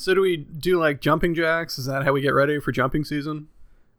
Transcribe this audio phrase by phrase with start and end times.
[0.00, 1.78] So do we do like jumping jacks?
[1.78, 3.48] Is that how we get ready for jumping season?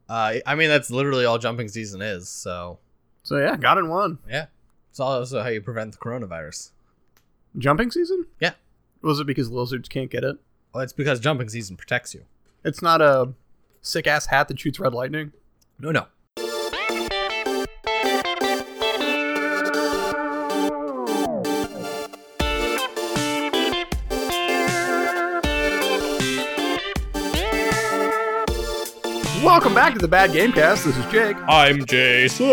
[0.09, 2.27] Uh, I mean, that's literally all jumping season is.
[2.27, 2.79] So
[3.23, 4.17] So yeah, got in one.
[4.27, 4.47] yeah,
[4.89, 6.71] it's also how you prevent the coronavirus.
[7.57, 8.25] Jumping season?
[8.39, 8.53] Yeah.
[9.03, 10.37] Was it because lizards can't get it?
[10.73, 12.25] Well, it's because jumping season protects you.
[12.63, 13.33] It's not a
[13.81, 15.33] sick ass hat that shoots red lightning.
[15.79, 16.07] No, no.
[29.61, 30.85] Welcome back to the Bad Gamecast.
[30.85, 32.49] This is Jake, I'm Jason.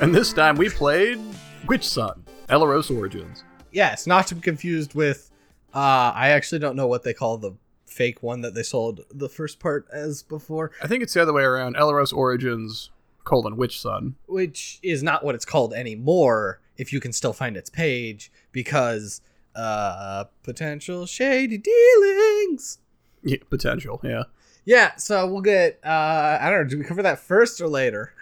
[0.00, 1.20] and this time we played
[1.68, 3.44] Witch Sun, Elleros Origins.
[3.70, 5.30] Yes, not to be confused with.
[5.72, 7.52] Uh, I actually don't know what they call the
[7.86, 11.32] fake one that they sold the first part as before, I think it's the other
[11.32, 11.76] way around.
[11.76, 12.90] Elleros Origins
[13.22, 14.14] colon Wytchsun.
[14.26, 16.60] which is not what it's called anymore.
[16.76, 19.20] If you can still find its page, because
[19.54, 22.78] uh, potential shady dealings.
[23.22, 24.00] Yeah, potential.
[24.02, 24.24] Yeah.
[24.64, 25.80] Yeah, so we'll get.
[25.84, 26.68] Uh, I don't know.
[26.68, 28.12] Do we cover that first or later?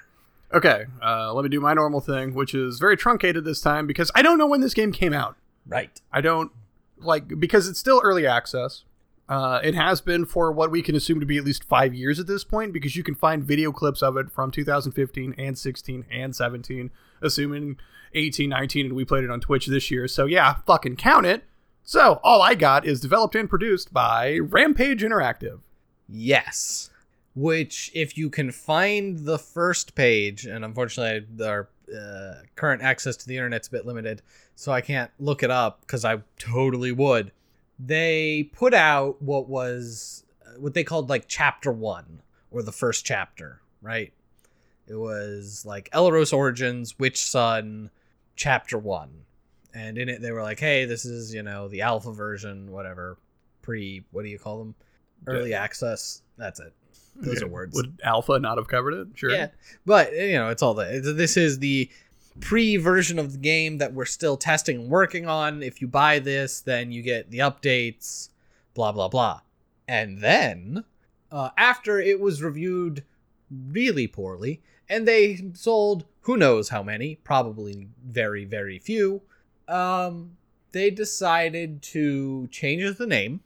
[0.52, 0.86] Okay.
[1.02, 4.22] Uh, let me do my normal thing, which is very truncated this time because I
[4.22, 5.36] don't know when this game came out.
[5.66, 6.00] Right.
[6.12, 6.50] I don't
[6.98, 8.84] like because it's still early access.
[9.28, 12.19] Uh, it has been for what we can assume to be at least five years
[12.19, 16.04] at this point because you can find video clips of it from 2015 and 16
[16.10, 16.91] and 17,
[17.22, 17.77] assuming
[18.14, 20.08] 18, 19, and we played it on Twitch this year.
[20.08, 21.44] So yeah, fucking count it.
[21.84, 25.60] So all I got is developed and produced by Rampage Interactive.
[26.11, 26.91] Yes.
[27.34, 33.27] Which, if you can find the first page, and unfortunately our uh, current access to
[33.27, 34.22] the internet's a bit limited,
[34.56, 37.33] so I can't look it up because I totally would.
[37.78, 43.05] They put out what was uh, what they called like chapter one or the first
[43.06, 44.12] chapter, right?
[44.86, 47.91] It was like Elleros Origins, Wytchsun,
[48.34, 49.11] chapter one.
[49.72, 53.16] And in it, they were like, hey, this is, you know, the alpha version, whatever,
[53.62, 54.75] pre, what do you call them?
[55.26, 56.22] Early access.
[56.36, 56.72] That's it.
[57.16, 57.76] Those are words.
[57.76, 59.08] Would Alpha not have covered it?
[59.14, 59.30] Sure.
[59.30, 59.48] Yeah,
[59.84, 61.02] but you know, it's all that.
[61.02, 61.91] This is the
[62.41, 65.62] pre version of the game that we're still testing and working on.
[65.62, 68.30] If you buy this, then you get the updates,
[68.75, 69.41] blah blah blah.
[69.86, 70.84] And then,
[71.30, 73.04] uh, after it was reviewed
[73.50, 79.22] really poorly, and they sold who knows how many, probably very very few,
[79.69, 80.36] um,
[80.72, 83.41] they decided to change the name.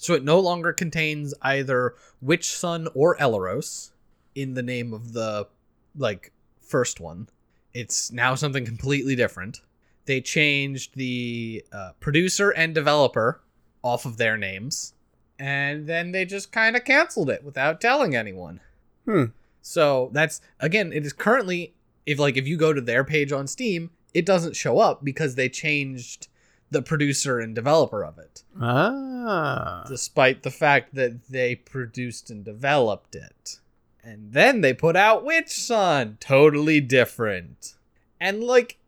[0.00, 1.94] So it no longer contains either
[2.24, 3.90] Wytchsun or Elleros
[4.34, 5.46] in the name of the
[5.94, 7.28] like first one.
[7.74, 9.60] It's now something completely different.
[10.06, 13.42] They changed the uh, producer and developer
[13.82, 14.94] off of their names,
[15.38, 18.60] and then they just kind of canceled it without telling anyone.
[19.04, 19.24] Hmm.
[19.60, 21.74] So that's again, it is currently
[22.06, 25.34] if like if you go to their page on Steam, it doesn't show up because
[25.34, 26.28] they changed
[26.70, 29.84] the producer and developer of it Ah.
[29.88, 33.58] despite the fact that they produced and developed it.
[34.02, 37.74] And then they put out Wytchsun, totally different.
[38.20, 38.78] And like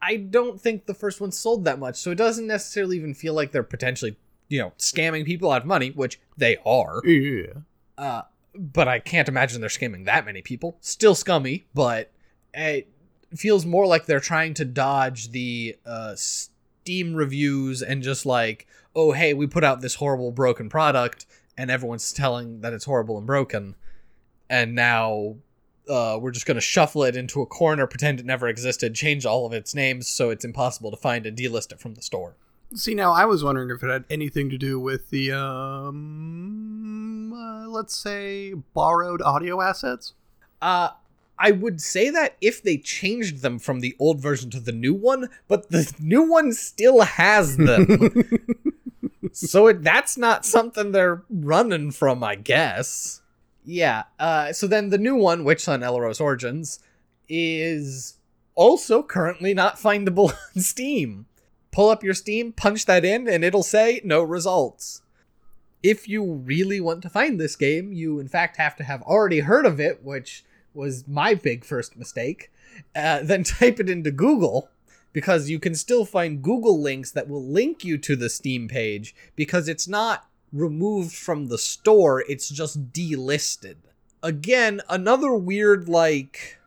[0.00, 3.34] I don't think the first one sold that much, so it doesn't necessarily even feel
[3.34, 4.16] like they're potentially,
[4.48, 7.00] you know, scamming people out of money, which they are.
[7.06, 7.52] Yeah.
[7.96, 8.22] Uh
[8.54, 10.76] but I can't imagine they're scamming that many people.
[10.80, 12.10] Still scummy, but
[12.52, 12.86] it
[13.34, 16.14] feels more like they're trying to dodge the uh,
[16.82, 18.66] Steam reviews and just like,
[18.96, 21.26] oh, hey, we put out this horrible broken product,
[21.56, 23.76] and everyone's telling that it's horrible and broken,
[24.50, 25.36] and now
[25.88, 29.24] uh, we're just going to shuffle it into a corner, pretend it never existed, change
[29.24, 32.34] all of its names so it's impossible to find and delist it from the store.
[32.74, 37.68] See, now I was wondering if it had anything to do with the, um, uh,
[37.68, 40.14] let's say, borrowed audio assets.
[40.60, 40.90] Uh,
[41.44, 44.94] I would say that if they changed them from the old version to the new
[44.94, 48.12] one, but the new one still has them.
[49.32, 53.22] so it, that's not something they're running from, I guess.
[53.64, 54.04] Yeah.
[54.20, 56.78] Uh, so then the new one, Witch Sun Elleros Origins,
[57.28, 58.18] is
[58.54, 61.26] also currently not findable on Steam.
[61.72, 65.02] Pull up your Steam, punch that in, and it'll say no results.
[65.82, 69.40] If you really want to find this game, you in fact have to have already
[69.40, 72.50] heard of it, which was my big first mistake.
[72.94, 74.68] Uh, then type it into Google
[75.12, 79.14] because you can still find Google links that will link you to the Steam page
[79.36, 83.76] because it's not removed from the store, it's just delisted.
[84.22, 86.58] Again, another weird, like,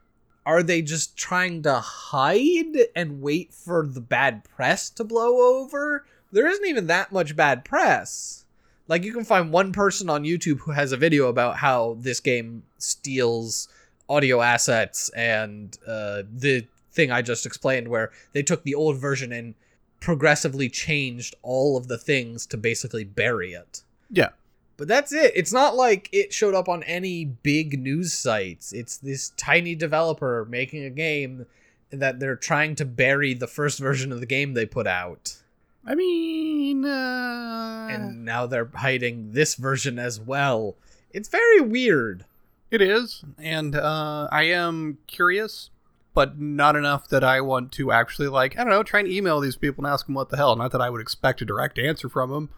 [0.46, 6.06] are they just trying to hide and wait for the bad press to blow over?
[6.32, 8.46] There isn't even that much bad press.
[8.88, 12.20] Like, you can find one person on YouTube who has a video about how this
[12.20, 13.68] game steals
[14.10, 19.32] audio assets and uh, the thing I just explained, where they took the old version
[19.32, 19.56] and
[20.00, 23.84] progressively changed all of the things to basically bury it.
[24.10, 24.30] Yeah.
[24.78, 25.32] But that's it.
[25.36, 28.74] It's not like it showed up on any big news sites.
[28.74, 31.46] It's this tiny developer making a game
[31.92, 35.38] that they're trying to bury the first version of the game they put out.
[35.86, 40.76] I mean, uh, And now they're hiding this version as well.
[41.14, 42.26] It's very weird.
[42.72, 45.70] It is, and uh, I am curious,
[46.14, 49.40] but not enough that I want to actually like I don't know, try and email
[49.40, 50.56] these people and ask them what the hell.
[50.56, 52.50] Not that I would expect a direct answer from them,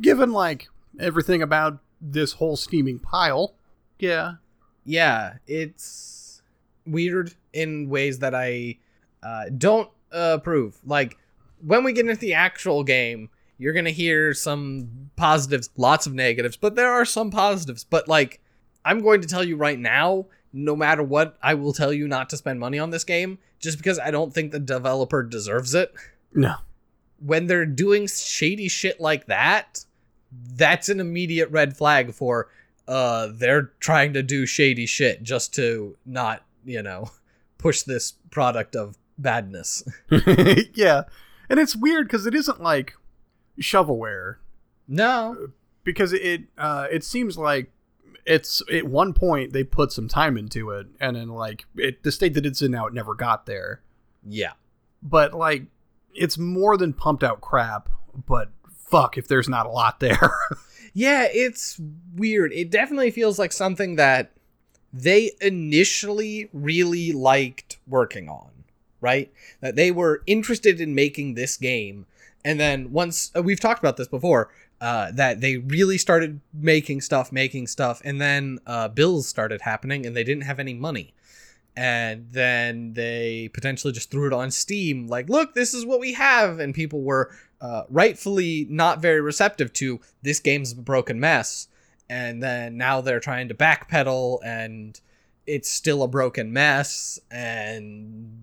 [0.00, 0.68] given like
[0.98, 3.54] everything about this whole steaming pile.
[3.98, 4.34] Yeah,
[4.84, 6.42] Yeah, it's
[6.86, 8.78] weird in ways that I
[9.22, 10.78] uh, don't approve.
[10.84, 11.16] Like
[11.64, 16.56] when we get into the actual game, you're gonna hear some positives, lots of negatives,
[16.56, 17.84] but there are some positives.
[17.84, 18.40] But like,
[18.86, 22.30] I'm going to tell you right now, no matter what, I will tell you not
[22.30, 25.92] to spend money on this game, just because I don't think the developer deserves it.
[26.32, 26.54] no,
[27.18, 29.84] When they're doing shady shit like that,
[30.54, 32.48] that's an immediate red flag for
[32.88, 37.10] uh they're trying to do shady shit just to not, you know,
[37.58, 39.82] push this product of badness.
[40.74, 41.02] yeah,
[41.50, 42.94] and it's weird because it isn't like
[43.60, 44.36] shovelware
[44.88, 45.48] No.
[45.84, 47.72] because it uh, it seems like
[48.26, 52.12] it's at one point they put some time into it, and then like it, the
[52.12, 53.80] state that it's in now, it never got there.
[54.26, 54.52] Yeah.
[55.02, 55.64] But like,
[56.14, 57.88] it's more than pumped out crap.
[58.26, 60.30] But fuck, if there's not a lot there.
[60.98, 61.78] Yeah, it's
[62.14, 62.54] weird.
[62.54, 64.30] It definitely feels like something that
[64.94, 68.48] they initially really liked working on,
[69.02, 69.30] right?
[69.60, 72.06] That they were interested in making this game.
[72.46, 74.48] And then once uh, we've talked about this before,
[74.80, 80.04] uh, that they really started making stuff, making stuff, and then uh, bills started happening
[80.04, 81.14] and they didn't have any money.
[81.76, 86.14] And then they potentially just threw it on Steam, like, look, this is what we
[86.14, 86.58] have.
[86.58, 87.30] And people were
[87.60, 91.68] uh, rightfully not very receptive to this game's a broken mess.
[92.08, 94.98] And then now they're trying to backpedal and
[95.46, 97.18] it's still a broken mess.
[97.30, 98.42] And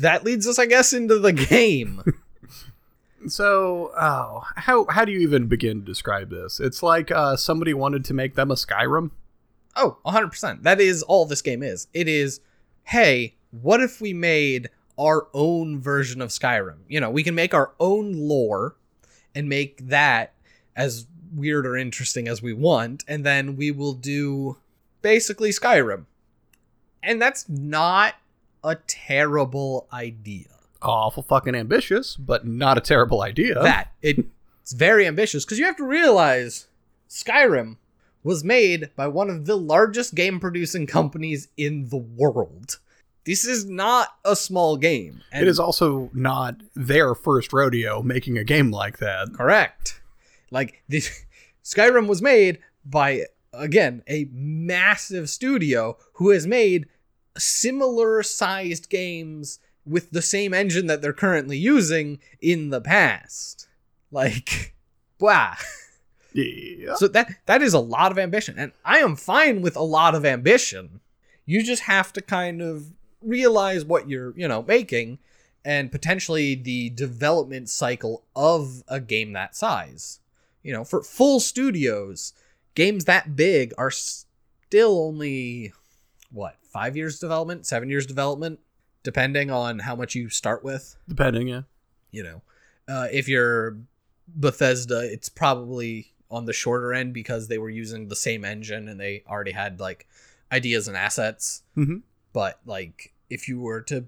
[0.00, 2.02] that leads us, I guess, into the game.
[3.30, 6.60] So, oh, how how do you even begin to describe this?
[6.60, 9.10] It's like uh, somebody wanted to make them a Skyrim.
[9.76, 10.62] Oh, 100%.
[10.62, 11.86] That is all this game is.
[11.92, 12.40] It is,
[12.84, 16.78] hey, what if we made our own version of Skyrim?
[16.88, 18.76] You know, we can make our own lore
[19.34, 20.32] and make that
[20.74, 24.56] as weird or interesting as we want, and then we will do
[25.02, 26.06] basically Skyrim.
[27.02, 28.14] And that's not
[28.64, 30.55] a terrible idea.
[30.88, 33.54] Awful fucking ambitious, but not a terrible idea.
[33.62, 34.24] that it,
[34.62, 36.66] it's very ambitious because you have to realize
[37.08, 37.76] Skyrim
[38.22, 42.78] was made by one of the largest game producing companies in the world.
[43.24, 45.20] This is not a small game.
[45.32, 49.34] And it is also not their first rodeo making a game like that.
[49.34, 50.00] correct.
[50.50, 51.24] Like this
[51.64, 56.86] Skyrim was made by again a massive studio who has made
[57.36, 63.68] similar sized games with the same engine that they're currently using in the past.
[64.10, 64.74] Like
[65.20, 65.54] wow.
[66.32, 66.94] Yeah.
[66.96, 70.14] So that that is a lot of ambition, and I am fine with a lot
[70.14, 71.00] of ambition.
[71.46, 72.92] You just have to kind of
[73.22, 75.18] realize what you're, you know, making,
[75.64, 80.20] and potentially the development cycle of a game that size.
[80.62, 82.32] You know, for full studios,
[82.74, 85.72] games that big are still only
[86.30, 88.60] what five years development, seven years development,
[89.06, 91.62] depending on how much you start with Depending, yeah.
[92.10, 92.42] you know.
[92.88, 93.76] Uh, if you're
[94.26, 98.98] bethesda it's probably on the shorter end because they were using the same engine and
[99.00, 100.08] they already had like
[100.50, 101.62] ideas and assets.
[101.76, 102.02] Mhm.
[102.32, 104.06] but like if you were to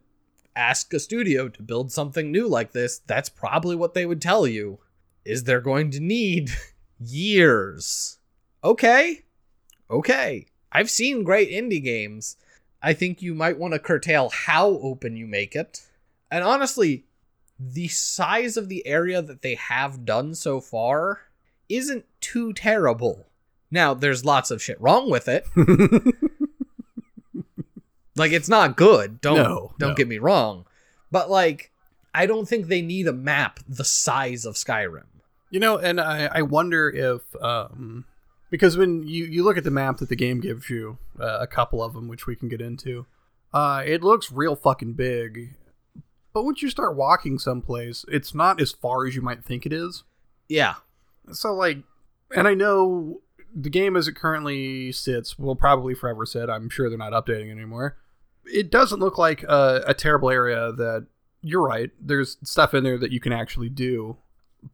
[0.57, 4.45] ask a studio to build something new like this that's probably what they would tell
[4.47, 4.79] you
[5.25, 6.51] is they're going to need
[6.99, 8.19] years.
[8.65, 9.23] Okay.
[9.89, 10.47] Okay.
[10.73, 12.37] I've seen great indie games
[12.83, 15.83] i think you might want to curtail how open you make it
[16.31, 17.05] and honestly
[17.59, 21.23] the size of the area that they have done so far
[21.69, 23.27] isn't too terrible.
[23.71, 25.45] Now, there's lots of shit wrong with it.
[28.17, 29.21] like it's not good.
[29.21, 29.95] Don't No, don't no.
[29.95, 30.65] get me wrong.
[31.11, 31.71] But like
[32.15, 35.05] I don't think they need a map the size of Skyrim.
[35.51, 38.05] You know, and I, I wonder if um,
[38.51, 41.47] because when you, you look at the map that the game gives you, uh, a
[41.47, 43.07] couple of them, which we can get into,
[43.53, 45.55] uh, it looks real fucking big.
[46.33, 49.73] But once you start walking someplace, it's not as far as you might think it
[49.73, 50.05] is.
[50.49, 50.75] Yeah.
[51.33, 51.79] So like,
[52.35, 53.21] and I know
[53.55, 56.49] the game as it currently sits will probably forever sit.
[56.51, 57.97] I'm sure they're not updating anymore.
[58.45, 61.07] It doesn't look like a, a terrible area that
[61.43, 61.91] you're right.
[62.01, 64.17] There's stuff in there that you can actually do.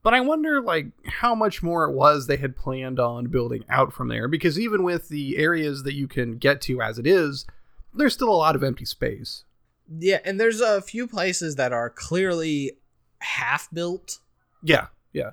[0.03, 3.93] But I wonder like how much more it was they had planned on building out
[3.93, 7.47] from there because even with the areas that you can get to as it is,
[7.93, 9.45] there's still a lot of empty space.
[9.99, 12.73] Yeah, and there's a few places that are clearly
[13.19, 14.19] half built.
[14.63, 15.33] Yeah, yeah.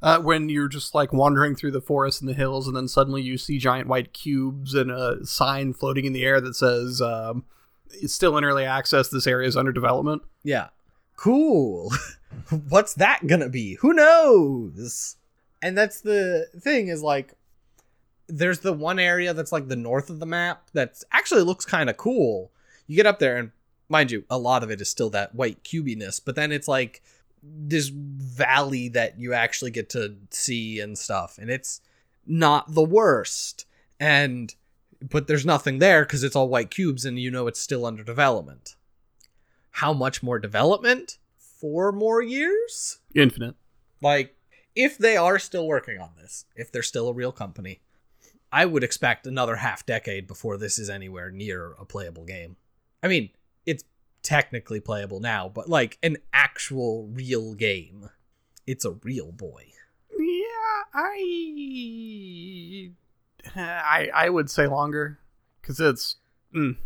[0.00, 3.22] Uh, when you're just like wandering through the forest and the hills, and then suddenly
[3.22, 7.44] you see giant white cubes and a sign floating in the air that says um,
[7.90, 9.08] "It's still in early access.
[9.08, 10.68] This area is under development." Yeah.
[11.16, 11.92] Cool.
[12.68, 13.74] What's that gonna be?
[13.74, 15.16] Who knows?
[15.62, 17.34] And that's the thing is like
[18.28, 21.90] there's the one area that's like the north of the map that actually looks kind
[21.90, 22.50] of cool.
[22.86, 23.52] You get up there and
[23.88, 27.02] mind you, a lot of it is still that white cubiness, but then it's like
[27.42, 31.80] this valley that you actually get to see and stuff and it's
[32.26, 33.66] not the worst.
[34.00, 34.54] And
[35.00, 38.04] but there's nothing there cuz it's all white cubes and you know it's still under
[38.04, 38.76] development.
[39.76, 41.18] How much more development?
[41.62, 42.98] 4 more years?
[43.14, 43.54] Infinite.
[44.02, 44.36] Like,
[44.74, 47.80] if they are still working on this, if they're still a real company,
[48.52, 52.56] I would expect another half decade before this is anywhere near a playable game.
[53.02, 53.30] I mean,
[53.64, 53.84] it's
[54.22, 58.10] technically playable now, but like an actual real game.
[58.66, 59.68] It's a real boy.
[60.10, 61.30] Yeah, I
[63.56, 65.18] I I would say longer
[65.60, 66.16] because it's.
[66.54, 66.76] Mm.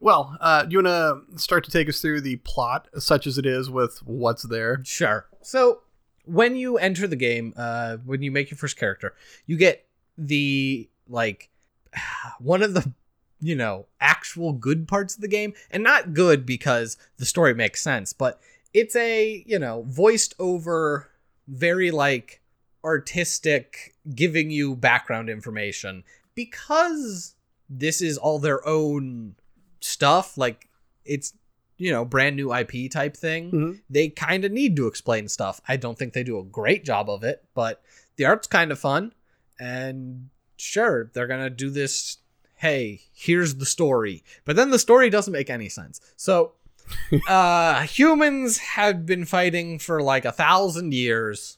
[0.00, 3.36] Well, uh, do you want to start to take us through the plot, such as
[3.36, 4.80] it is, with what's there?
[4.82, 5.26] Sure.
[5.42, 5.82] So,
[6.24, 9.14] when you enter the game, uh, when you make your first character,
[9.46, 11.50] you get the like
[12.38, 12.92] one of the
[13.40, 17.82] you know actual good parts of the game, and not good because the story makes
[17.82, 18.40] sense, but
[18.72, 21.10] it's a you know voiced over,
[21.46, 22.40] very like
[22.82, 26.04] artistic, giving you background information
[26.34, 27.34] because
[27.68, 29.34] this is all their own
[29.80, 30.68] stuff like
[31.04, 31.32] it's
[31.78, 33.80] you know brand new ip type thing Mhm.
[33.88, 35.60] they kind of need to explain stuff.
[35.66, 37.82] I don't think they do a great job of it but
[38.16, 39.12] the art's kind of fun
[39.58, 42.18] and sure they're gonna do this
[42.56, 44.22] hey here's the story.
[44.44, 46.00] But then the story doesn't make any sense.
[46.16, 46.52] So
[47.28, 51.56] uh humans have been fighting for like a thousand years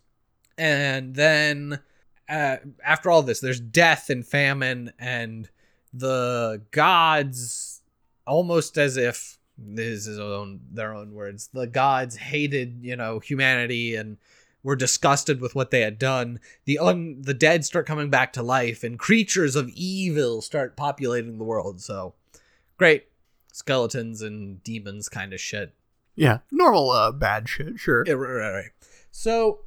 [0.58, 1.80] and then
[2.28, 5.48] uh, after all this there's death and famine and
[5.92, 7.81] the gods
[8.26, 13.94] almost as if this is own their own words the gods hated you know humanity
[13.94, 14.16] and
[14.62, 18.42] were disgusted with what they had done the un the dead start coming back to
[18.42, 22.14] life and creatures of evil start populating the world so
[22.78, 23.08] great
[23.52, 25.74] skeletons and demons kind of shit
[26.14, 27.78] Yeah, normal uh, bad shit.
[27.78, 28.04] Sure.
[28.06, 28.70] yeah, right, right, right.
[29.10, 29.60] So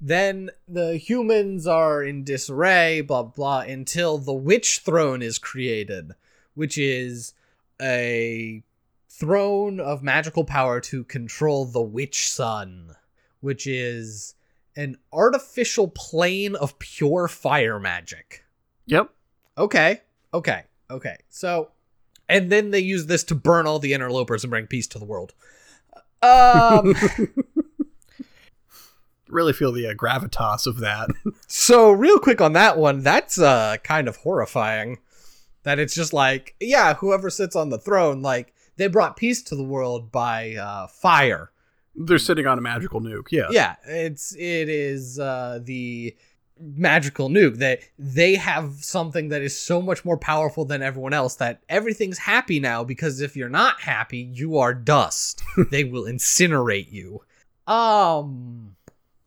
[0.00, 6.12] then the humans are in disarray, blah blah, until the witch throne is created,
[6.54, 7.32] which is
[7.80, 8.62] a
[9.08, 12.94] throne of magical power to control the witch sun,
[13.40, 14.34] which is
[14.76, 18.44] an artificial plane of pure fire magic.
[18.86, 19.10] Yep.
[19.58, 20.02] Okay,
[20.34, 21.16] okay, okay.
[21.30, 21.70] So,
[22.28, 25.04] and then they use this to burn all the interlopers and bring peace to the
[25.04, 25.34] world.
[26.22, 26.94] Um.
[29.28, 31.10] Really feel the uh, gravitas of that.
[31.48, 34.98] So real quick on that one, that's uh kind of horrifying.
[35.66, 39.56] That it's just like, yeah, whoever sits on the throne, like they brought peace to
[39.56, 41.50] the world by uh fire.
[41.96, 43.32] They're sitting on a magical nuke.
[43.32, 43.48] Yeah.
[43.50, 46.16] Yeah, it's it is uh the
[46.60, 51.34] magical nuke that they have something that is so much more powerful than everyone else
[51.34, 55.42] that everything's happy now because if you're not happy, you are dust.
[55.72, 57.22] they will incinerate you.
[57.66, 58.76] Um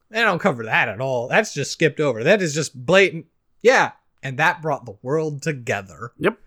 [0.10, 1.27] they don't cover that at all.
[1.27, 2.24] That's just skipped over.
[2.24, 3.25] That is just blatant.
[3.62, 3.91] Yeah,
[4.23, 6.11] and that brought the world together.
[6.19, 6.38] Yep.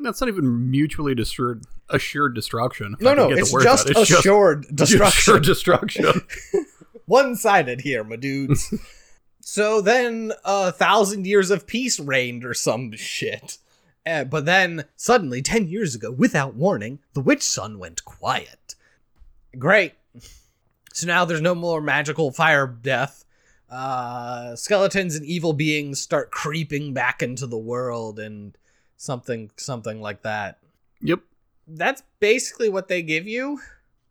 [0.00, 2.96] That's not even mutually assured assured destruction.
[3.00, 3.90] No, no, it's just.
[3.90, 5.06] It's assured destruction.
[5.06, 6.12] assured destruction.
[7.06, 8.74] one-sided here, my dudes.
[9.40, 13.58] so then a thousand years of peace reigned or some shit.
[14.04, 18.74] Uh, but then suddenly, ten years ago, without warning, the witch sun went quiet.
[19.58, 19.94] Great.
[20.92, 23.24] So now there's no more magical fire death.
[23.68, 28.56] Uh, skeletons and evil beings start creeping back into the world and
[28.96, 30.58] something something like that
[31.00, 31.20] yep.
[31.66, 33.60] that's basically what they give you,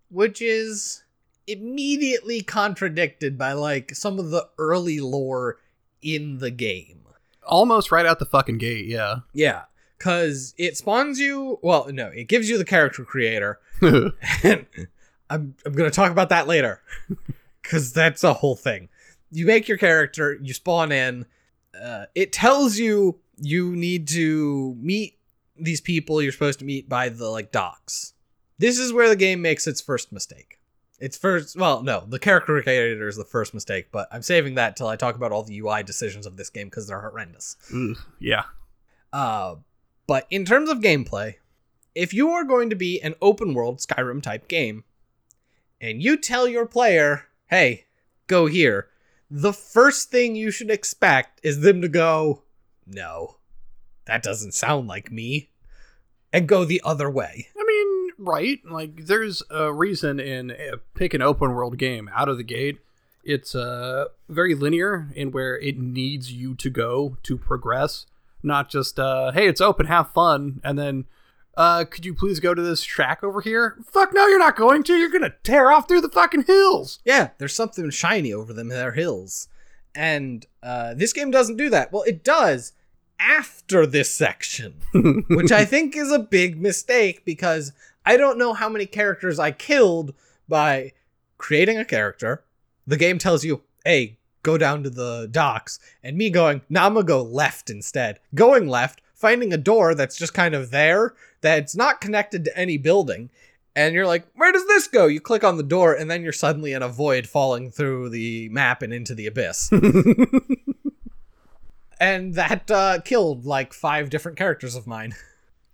[0.10, 1.04] which is
[1.48, 5.58] immediately contradicted by like some of the early lore
[6.02, 7.02] in the game.
[7.46, 8.86] Almost right out the fucking gate.
[8.88, 9.18] Yeah.
[9.34, 9.64] Yeah,
[10.00, 13.60] cuz it spawns you, well, no, it gives you the character creator.
[13.82, 14.14] And
[15.30, 16.82] I'm I'm going to talk about that later
[17.64, 18.90] cuz that's a whole thing.
[19.36, 21.26] You make your character, you spawn in,
[21.80, 25.20] uh, it tells you you need to meet
[25.58, 28.14] these people you're supposed to meet by the like docks.
[28.58, 30.60] This is where the game makes its first mistake.
[31.00, 31.58] It's first.
[31.58, 34.96] Well, no, the character creator is the first mistake, but I'm saving that till I
[34.96, 37.58] talk about all the UI decisions of this game because they're horrendous.
[38.20, 38.44] Yeah.
[39.12, 39.56] Uh,
[40.08, 41.36] but in terms of gameplay,
[41.94, 44.86] if you are going to be an open world Skyrim type game,
[45.82, 47.86] and you tell your player, "Hey,
[48.28, 48.88] go here,"
[49.30, 52.44] the first thing you should expect is them to go,
[52.86, 53.38] "No,
[54.06, 55.50] that doesn't sound like me,"
[56.32, 57.48] and go the other way.
[57.58, 58.60] I mean, right?
[58.66, 62.80] Like, there's a reason in uh, pick an open world game out of the gate.
[63.24, 68.06] It's uh, very linear in where it needs you to go to progress,
[68.44, 71.06] not just, uh, hey, it's open, have fun, and then,
[71.58, 73.78] uh, could you please go to this track over here?
[73.86, 74.96] Fuck no, you're not going to.
[74.96, 77.00] You're gonna tear off through the fucking hills.
[77.06, 79.48] Yeah, there's something shiny over them their hills.
[79.94, 81.94] And uh, this game doesn't do that.
[81.94, 82.74] Well, it does
[83.20, 84.82] after this section,
[85.30, 87.72] which I think is a big mistake because
[88.06, 90.14] I don't know how many characters I killed
[90.50, 90.92] by
[91.38, 92.44] creating a character.
[92.86, 96.94] The game tells you, hey, go down to the docks, and me going, nah, I'm
[96.94, 98.20] gonna go left instead.
[98.36, 102.78] Going left, finding a door that's just kind of there, that's not connected to any
[102.78, 103.30] building,
[103.76, 105.06] and you're like, where does this go?
[105.06, 108.48] You click on the door, and then you're suddenly in a void falling through the
[108.50, 109.70] map and into the abyss.
[112.00, 115.14] and that uh, killed like five different characters of mine.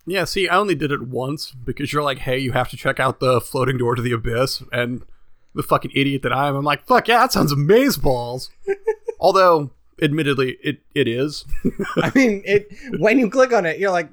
[0.07, 2.99] Yeah, see, I only did it once because you're like, hey, you have to check
[2.99, 5.03] out the floating door to the abyss, and
[5.53, 8.49] the fucking idiot that I am, I'm like, fuck yeah, that sounds amazeballs.
[9.19, 9.69] Although,
[10.01, 11.45] admittedly, it it is.
[11.97, 12.67] I mean, it
[12.99, 14.09] when you click on it, you're like,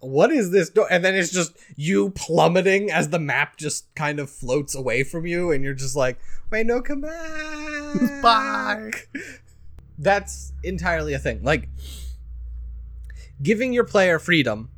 [0.00, 0.86] what is this door?
[0.90, 5.26] And then it's just you plummeting as the map just kind of floats away from
[5.26, 6.18] you, and you're just like,
[6.50, 8.22] wait, no, come back.
[8.22, 8.90] Bye.
[9.98, 11.42] That's entirely a thing.
[11.42, 11.68] Like,
[13.42, 14.70] giving your player freedom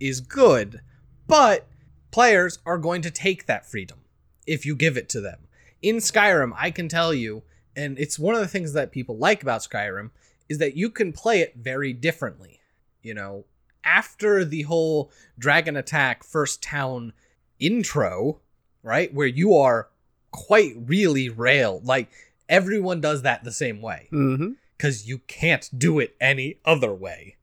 [0.00, 0.80] is good,
[1.26, 1.66] but
[2.10, 3.98] players are going to take that freedom
[4.46, 5.46] if you give it to them.
[5.82, 7.42] In Skyrim, I can tell you,
[7.76, 10.10] and it's one of the things that people like about Skyrim,
[10.48, 12.60] is that you can play it very differently.
[13.02, 13.44] You know,
[13.84, 17.12] after the whole Dragon Attack First Town
[17.58, 18.40] intro,
[18.82, 19.88] right, where you are
[20.30, 22.10] quite really rail, like
[22.48, 24.52] everyone does that the same way mm-hmm.
[24.76, 27.36] because you can't do it any other way.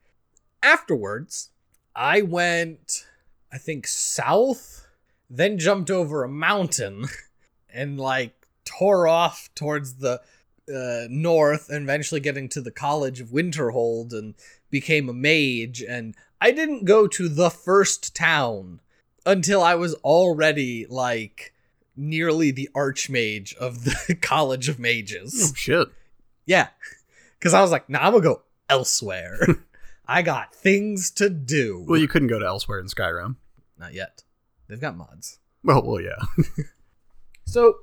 [0.61, 1.49] Afterwards,
[1.95, 3.07] I went,
[3.51, 4.87] I think, south,
[5.29, 7.05] then jumped over a mountain
[7.73, 8.36] and like
[8.67, 10.21] tore off towards the
[10.69, 14.35] uh, north and eventually getting to the College of Winterhold and
[14.69, 15.81] became a mage.
[15.81, 18.81] And I didn't go to the first town
[19.25, 21.53] until I was already like
[21.95, 25.51] nearly the archmage of the College of Mages.
[25.51, 25.87] Oh shit.
[26.45, 26.67] Yeah.
[27.39, 29.39] Because I was like, nah, I'm going to go elsewhere.
[30.07, 31.85] I got things to do.
[31.87, 33.35] Well, you couldn't go to elsewhere in Skyrim.
[33.77, 34.23] Not yet.
[34.67, 35.39] They've got mods.
[35.63, 36.17] Well, well, yeah.
[37.47, 37.77] So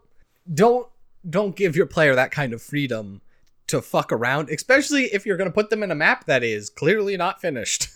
[0.53, 0.89] don't
[1.29, 3.23] don't give your player that kind of freedom
[3.67, 6.69] to fuck around, especially if you're going to put them in a map that is
[6.69, 7.89] clearly not finished.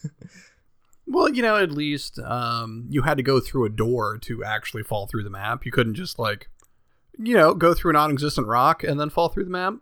[1.06, 4.82] well, you know, at least um, you had to go through a door to actually
[4.82, 5.66] fall through the map.
[5.66, 6.48] You couldn't just like,
[7.18, 9.74] you know, go through a non-existent rock and then fall through the map.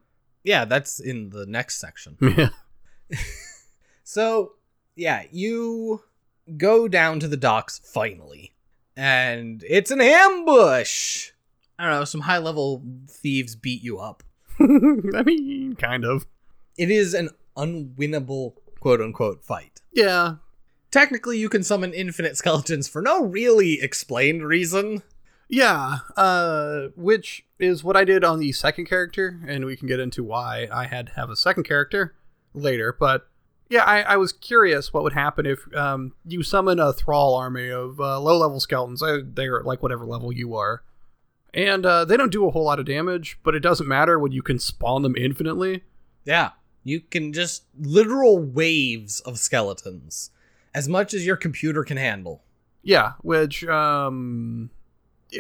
[0.42, 2.16] yeah, that's in the next section.
[2.36, 2.48] Yeah.
[4.08, 4.52] So,
[4.94, 6.04] yeah, you
[6.56, 8.54] go down to the docks finally,
[8.96, 11.32] and it's an ambush.
[11.78, 14.22] I don't know, some high level thieves beat you up.
[14.60, 16.26] I mean, kind of.
[16.78, 19.80] It is an unwinnable quote unquote fight.
[19.92, 20.36] Yeah.
[20.90, 25.02] Technically, you can summon infinite skeletons for no really explained reason.
[25.48, 25.98] Yeah.
[26.16, 30.22] Uh, which is what I did on the second character, and we can get into
[30.24, 32.14] why I had to have a second character
[32.54, 32.96] later.
[32.98, 33.28] But
[33.68, 37.68] yeah, I, I was curious what would happen if um, you summon a thrall army
[37.68, 39.02] of uh, low level skeletons.
[39.02, 40.82] Uh, They're like whatever level you are.
[41.54, 44.32] And uh, they don't do a whole lot of damage, but it doesn't matter when
[44.32, 45.84] you can spawn them infinitely.
[46.24, 46.50] Yeah.
[46.84, 50.30] You can just literal waves of skeletons,
[50.74, 52.42] as much as your computer can handle.
[52.82, 54.70] Yeah, which um,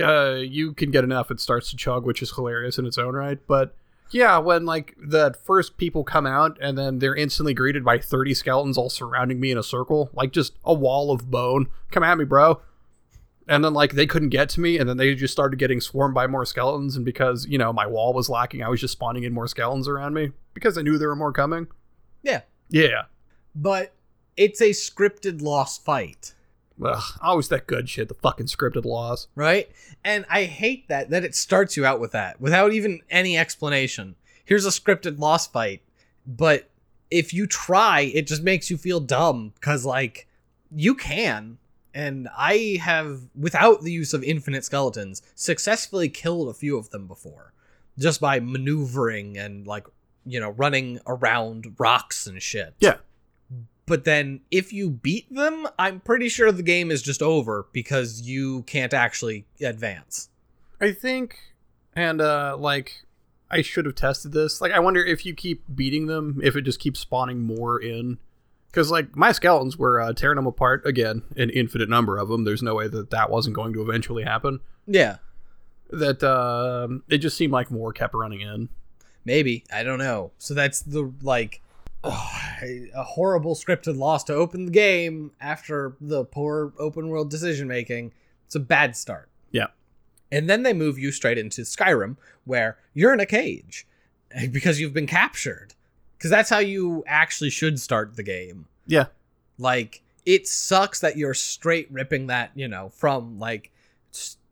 [0.00, 3.14] uh, you can get enough, it starts to chug, which is hilarious in its own
[3.14, 3.38] right.
[3.46, 3.76] But
[4.10, 8.34] yeah, when like the first people come out and then they're instantly greeted by 30
[8.34, 11.68] skeletons all surrounding me in a circle, like just a wall of bone.
[11.90, 12.60] Come at me, bro.
[13.48, 16.14] And then like they couldn't get to me, and then they just started getting swarmed
[16.14, 16.96] by more skeletons.
[16.96, 19.86] And because you know my wall was lacking, I was just spawning in more skeletons
[19.86, 21.68] around me because I knew there were more coming.
[22.22, 22.42] Yeah.
[22.68, 23.02] Yeah,
[23.54, 23.92] But
[24.36, 26.34] it's a scripted loss fight.
[26.84, 28.08] Ugh, always that good shit.
[28.08, 29.70] The fucking scripted loss right?
[30.04, 34.16] And I hate that that it starts you out with that without even any explanation.
[34.44, 35.82] Here's a scripted loss fight,
[36.26, 36.68] but
[37.10, 40.26] if you try, it just makes you feel dumb because like
[40.74, 41.58] you can,
[41.96, 47.06] And I have, without the use of infinite skeletons, successfully killed a few of them
[47.06, 47.54] before.
[47.98, 49.86] Just by maneuvering and, like,
[50.26, 52.74] you know, running around rocks and shit.
[52.80, 52.96] Yeah.
[53.86, 58.20] But then if you beat them, I'm pretty sure the game is just over because
[58.20, 60.28] you can't actually advance.
[60.78, 61.38] I think,
[61.94, 63.06] and uh, like,
[63.50, 64.60] I should have tested this.
[64.60, 68.18] Like, I wonder if you keep beating them, if it just keeps spawning more in.
[68.76, 72.44] Because, like, my skeletons were uh, tearing them apart again, an infinite number of them.
[72.44, 74.60] There's no way that that wasn't going to eventually happen.
[74.86, 75.16] Yeah.
[75.88, 78.68] That um it just seemed like more kept running in.
[79.24, 79.64] Maybe.
[79.72, 80.32] I don't know.
[80.36, 81.62] So that's the, like,
[82.04, 87.68] ugh, a horrible scripted loss to open the game after the poor open world decision
[87.68, 88.12] making.
[88.44, 89.30] It's a bad start.
[89.52, 89.68] Yeah.
[90.30, 93.86] And then they move you straight into Skyrim, where you're in a cage
[94.52, 95.72] because you've been captured.
[96.16, 98.66] Because that's how you actually should start the game.
[98.86, 99.06] Yeah.
[99.58, 103.70] Like, it sucks that you're straight ripping that, you know, from like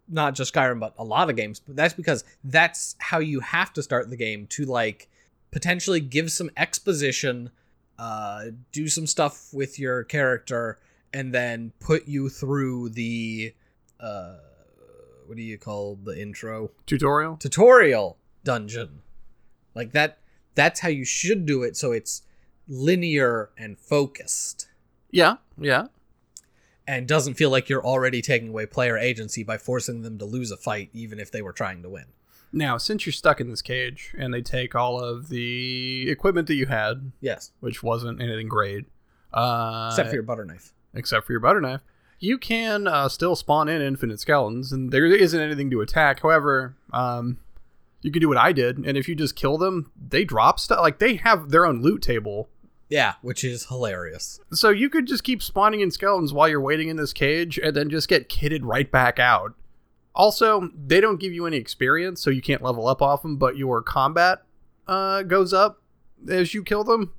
[0.08, 1.60] not just Skyrim, but a lot of games.
[1.60, 5.08] But that's because that's how you have to start the game to like
[5.50, 7.50] potentially give some exposition,
[7.98, 10.78] uh, do some stuff with your character,
[11.12, 13.54] and then put you through the
[14.00, 14.34] uh
[15.26, 17.36] what do you call the intro Tutorial?
[17.36, 19.00] tutorial dungeon
[19.74, 20.18] like that
[20.54, 22.22] that's how you should do it so it's
[22.68, 24.68] linear and focused
[25.10, 25.36] Yeah.
[25.58, 25.86] Yeah.
[26.86, 30.50] and doesn't feel like you're already taking away player agency by forcing them to lose
[30.50, 32.06] a fight even if they were trying to win
[32.52, 36.54] Now, since you're stuck in this cage and they take all of the equipment that
[36.54, 38.86] you had, yes which wasn't anything great,
[39.32, 41.80] uh, except for your butter knife except for your butter knife,
[42.20, 46.20] you can uh, still spawn in infinite skeletons, and there isn't anything to attack.
[46.22, 47.38] However, um,
[48.04, 50.80] you can do what I did, and if you just kill them, they drop stuff.
[50.80, 52.48] Like they have their own loot table,
[52.88, 56.88] yeah which is hilarious so you could just keep spawning in skeletons while you're waiting
[56.88, 59.54] in this cage, and then just get kitted right back out.
[60.14, 63.56] Also, they don't give you any experience, so you can't level up off them, but
[63.56, 64.42] your combat
[64.86, 65.82] uh, goes up
[66.28, 67.12] as you kill them.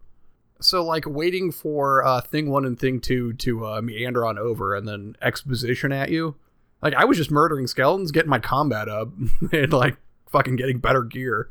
[0.61, 4.73] So, like, waiting for uh, thing one and thing two to uh, meander on over
[4.73, 6.35] and then exposition at you.
[6.81, 9.09] Like, I was just murdering skeletons, getting my combat up,
[9.51, 9.97] and, like,
[10.29, 11.49] fucking getting better gear.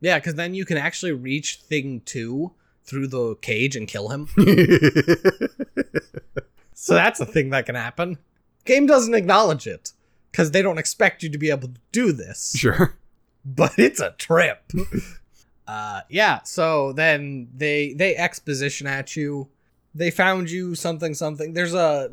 [0.00, 2.52] yeah because then you can actually reach thing two
[2.84, 4.28] through the cage and kill him
[6.72, 8.18] so that's a thing that can happen
[8.64, 9.92] game doesn't acknowledge it
[10.30, 12.96] because they don't expect you to be able to do this sure.
[13.44, 14.70] but it's a trip.
[15.68, 19.48] uh yeah, so then they they exposition at you.
[19.94, 21.54] They found you something something.
[21.54, 22.10] There's a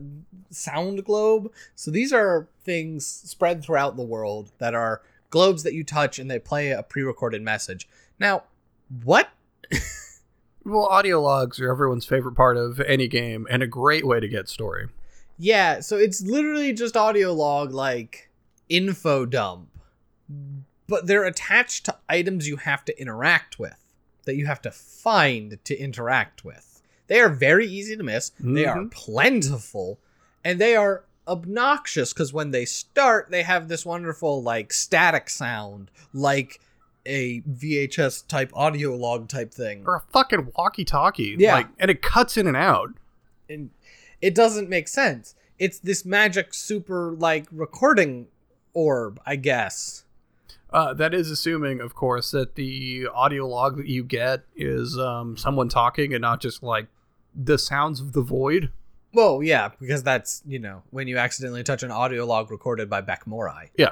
[0.49, 1.51] sound globe.
[1.75, 5.01] So these are things spread throughout the world that are
[5.33, 7.89] globes that you touch and they play a pre-recorded message.
[8.19, 8.43] Now,
[9.03, 9.29] what?
[10.65, 14.29] Well, audio logs are everyone's favorite part of any game and a great way to
[14.29, 14.87] get story.
[15.37, 18.29] Yeah, so it's literally just audio log like
[18.69, 19.67] info dump.
[20.87, 23.75] But they're attached to items you have to interact with,
[24.23, 26.81] that you have to find to interact with.
[27.07, 28.31] They are very easy to miss.
[28.39, 28.91] They are Mhm.
[28.91, 29.99] plentiful,
[30.45, 35.89] and they are obnoxious because when they start, they have this wonderful like static sound,
[36.13, 36.59] like
[37.05, 39.83] a VHS type audio log type thing.
[39.85, 41.35] Or a fucking walkie talkie.
[41.37, 41.55] Yeah.
[41.55, 42.91] Like, and it cuts in and out.
[43.49, 43.69] and
[44.21, 45.35] it doesn't make sense.
[45.59, 48.27] It's this magic super like recording
[48.73, 50.05] orb, I guess.
[50.71, 55.37] Uh, that is assuming, of course, that the audio log that you get is um,
[55.37, 56.87] someone talking and not just like
[57.35, 58.71] the sounds of the void.
[59.13, 63.01] Well, yeah, because that's you know when you accidentally touch an audio log recorded by
[63.01, 63.69] Beck Morai.
[63.77, 63.91] Yeah.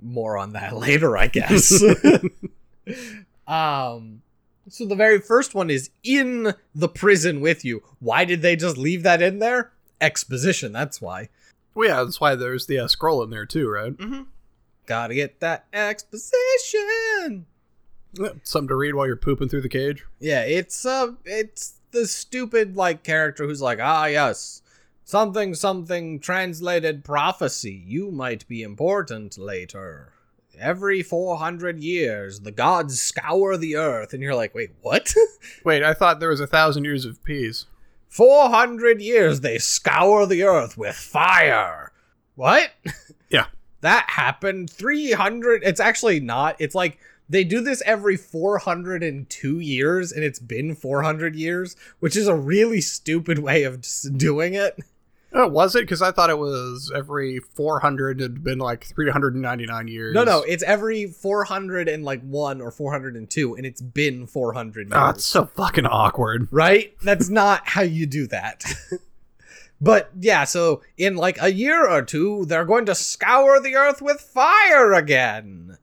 [0.00, 1.82] More on that later, I guess.
[3.46, 4.22] um,
[4.68, 7.82] so the very first one is in the prison with you.
[7.98, 9.72] Why did they just leave that in there?
[10.00, 10.72] Exposition.
[10.72, 11.28] That's why.
[11.74, 13.96] Well, yeah, that's why there's the uh, scroll in there too, right?
[13.96, 14.22] Mm-hmm.
[14.86, 17.46] Gotta get that exposition.
[18.42, 20.04] Something to read while you're pooping through the cage.
[20.18, 24.62] Yeah, it's uh it's the stupid like character who's like, ah yes,
[25.04, 27.82] something something translated prophecy.
[27.86, 30.12] You might be important later.
[30.58, 34.12] Every 400 years, the gods scour the earth.
[34.12, 35.14] And you're like, wait, what?
[35.64, 37.64] Wait, I thought there was a thousand years of peace.
[38.08, 41.92] 400 years they scour the earth with fire.
[42.34, 42.70] What?
[43.30, 43.46] Yeah.
[43.80, 45.62] that happened 300.
[45.64, 46.56] It's actually not.
[46.58, 46.98] It's like
[47.30, 52.80] they do this every 402 years and it's been 400 years, which is a really
[52.80, 54.78] stupid way of doing it.
[55.32, 55.82] Oh, was it?
[55.82, 60.12] Because I thought it was every 400 had been like 399 years.
[60.12, 64.96] No, no, it's every 400 and like 1 or 402 and it's been 400 ah,
[64.96, 65.06] years.
[65.06, 66.48] Oh, it's so fucking awkward.
[66.50, 66.92] right?
[67.02, 68.64] That's not how you do that.
[69.80, 74.02] But yeah, so in like a year or two, they're going to scour the earth
[74.02, 75.78] with fire again.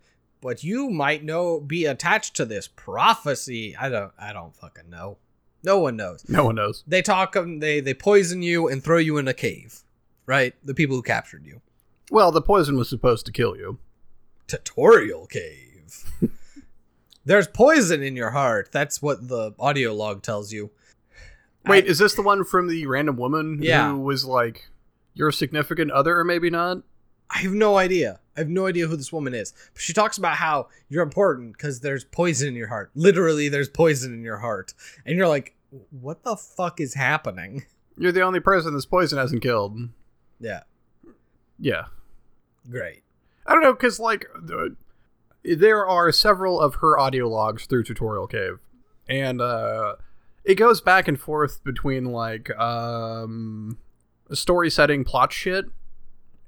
[0.47, 3.75] But you might know be attached to this prophecy.
[3.75, 5.17] I don't I don't fucking know.
[5.61, 6.23] No one knows.
[6.29, 6.85] No one knows.
[6.87, 9.81] They talk um, they they poison you and throw you in a cave.
[10.25, 10.53] Right?
[10.63, 11.59] The people who captured you.
[12.11, 13.79] Well, the poison was supposed to kill you.
[14.47, 16.09] Tutorial cave.
[17.25, 18.69] There's poison in your heart.
[18.71, 20.71] That's what the audio log tells you.
[21.65, 23.89] Wait, I- is this the one from the random woman Yeah.
[23.91, 24.69] who was like
[25.13, 26.83] your significant other or maybe not?
[27.29, 28.21] I have no idea.
[28.37, 29.51] I have no idea who this woman is.
[29.73, 32.91] But she talks about how you're important because there's poison in your heart.
[32.95, 34.73] Literally, there's poison in your heart.
[35.05, 35.55] And you're like,
[35.89, 37.65] what the fuck is happening?
[37.97, 39.79] You're the only person this poison hasn't killed.
[40.39, 40.61] Yeah,
[41.57, 41.85] Yeah.
[42.69, 43.01] great.
[43.47, 44.27] I don't know, because, like,
[45.43, 48.59] there are several of her audio logs through Tutorial Cave.
[49.09, 49.95] And, uh,
[50.43, 53.79] it goes back and forth between, like, um,
[54.31, 55.65] story setting plot shit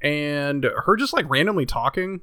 [0.02, 2.22] and her just, like, randomly talking.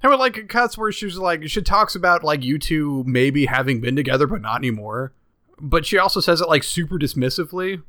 [0.00, 3.80] How about, like, cuts where she's like, she talks about, like, you two maybe having
[3.80, 5.12] been together, but not anymore.
[5.58, 7.82] But she also says it, like, super dismissively.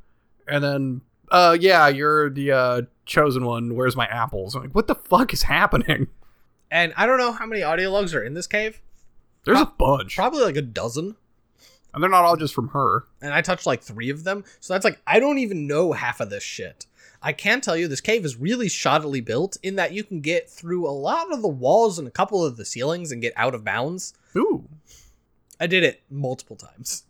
[0.48, 3.76] And then, uh, yeah, you're the, uh, chosen one.
[3.76, 4.56] Where's my apples?
[4.56, 6.08] I'm like, what the fuck is happening?
[6.72, 8.82] And I don't know how many audio logs are in this cave.
[9.44, 10.16] There's a bunch.
[10.16, 11.16] Probably like a dozen.
[11.94, 13.06] And they're not all just from her.
[13.22, 14.44] And I touched like three of them.
[14.60, 16.88] So that's like, I don't even know half of this shit.
[17.26, 20.48] I can tell you this cave is really shoddily built in that you can get
[20.48, 23.56] through a lot of the walls and a couple of the ceilings and get out
[23.56, 24.14] of bounds.
[24.38, 24.70] Ooh.
[25.60, 27.06] I did it multiple times.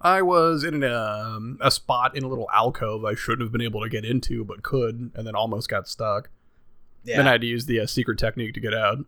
[0.00, 3.82] I was in um, a spot in a little alcove I shouldn't have been able
[3.82, 6.30] to get into, but could, and then almost got stuck.
[7.02, 7.16] Yeah.
[7.16, 8.98] Then I had to use the uh, secret technique to get out.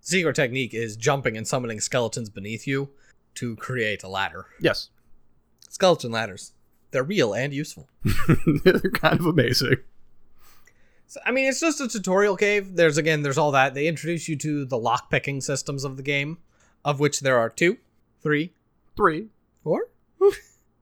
[0.00, 2.88] secret technique is jumping and summoning skeletons beneath you
[3.36, 4.46] to create a ladder.
[4.60, 4.88] Yes.
[5.68, 6.52] Skeleton ladders.
[6.92, 7.88] They're real and useful.
[8.64, 9.76] they're kind of amazing.
[11.08, 12.76] So, I mean, it's just a tutorial cave.
[12.76, 13.74] There's again, there's all that.
[13.74, 16.38] They introduce you to the lockpicking systems of the game,
[16.84, 17.78] of which there are two,
[18.22, 18.52] three,
[18.96, 19.28] Three.
[19.64, 19.88] four,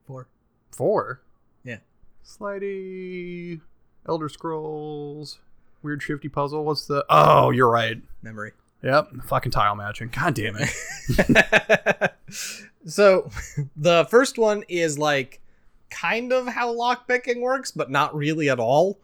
[0.06, 0.28] four.
[0.72, 1.20] Four.
[1.64, 1.78] Yeah.
[2.24, 3.60] Slidey.
[4.08, 5.38] Elder Scrolls.
[5.82, 6.64] Weird shifty puzzle.
[6.64, 7.04] What's the.
[7.08, 7.98] Oh, you're right.
[8.22, 8.52] Memory.
[8.82, 9.10] Yep.
[9.26, 10.08] Fucking tile matching.
[10.08, 12.12] God damn it.
[12.86, 13.30] so,
[13.76, 15.40] the first one is like
[15.90, 19.00] kind of how lockpicking works, but not really at all.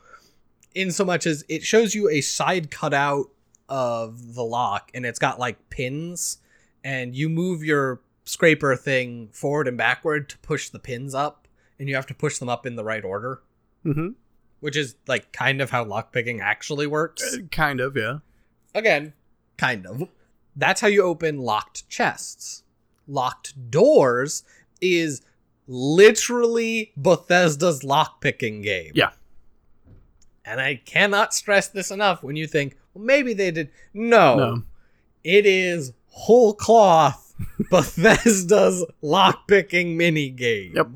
[0.75, 3.31] In so much as it shows you a side cutout
[3.69, 6.39] of the lock, and it's got like pins,
[6.85, 11.89] and you move your scraper thing forward and backward to push the pins up, and
[11.89, 13.41] you have to push them up in the right order,
[13.85, 14.11] mm-hmm.
[14.61, 17.39] which is like kind of how lockpicking actually works.
[17.51, 18.19] kind of, yeah.
[18.75, 19.15] Again,
[19.57, 20.09] kind of.
[20.55, 22.63] That's how you open locked chests.
[23.09, 24.43] Locked doors
[24.81, 25.23] is
[25.67, 28.93] literally Bethesda's lockpicking game.
[28.95, 29.11] Yeah.
[30.45, 33.71] And I cannot stress this enough when you think, well, maybe they did.
[33.93, 34.37] No.
[34.37, 34.63] No.
[35.25, 37.35] It is whole cloth
[37.71, 40.73] Bethesda's lockpicking mini game.
[40.75, 40.89] Yep.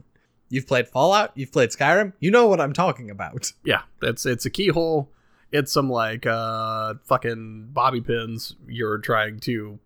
[0.48, 3.52] You've played Fallout, you've played Skyrim, you know what I'm talking about.
[3.64, 5.08] Yeah, it's it's a keyhole.
[5.52, 8.56] It's some like uh fucking bobby pins.
[8.66, 9.78] You're trying to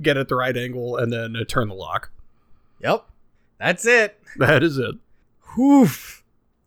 [0.00, 2.10] get at the right angle and then turn the lock.
[2.80, 3.04] Yep.
[3.62, 4.20] That's it.
[4.38, 4.96] That is it.
[5.56, 6.24] Woof.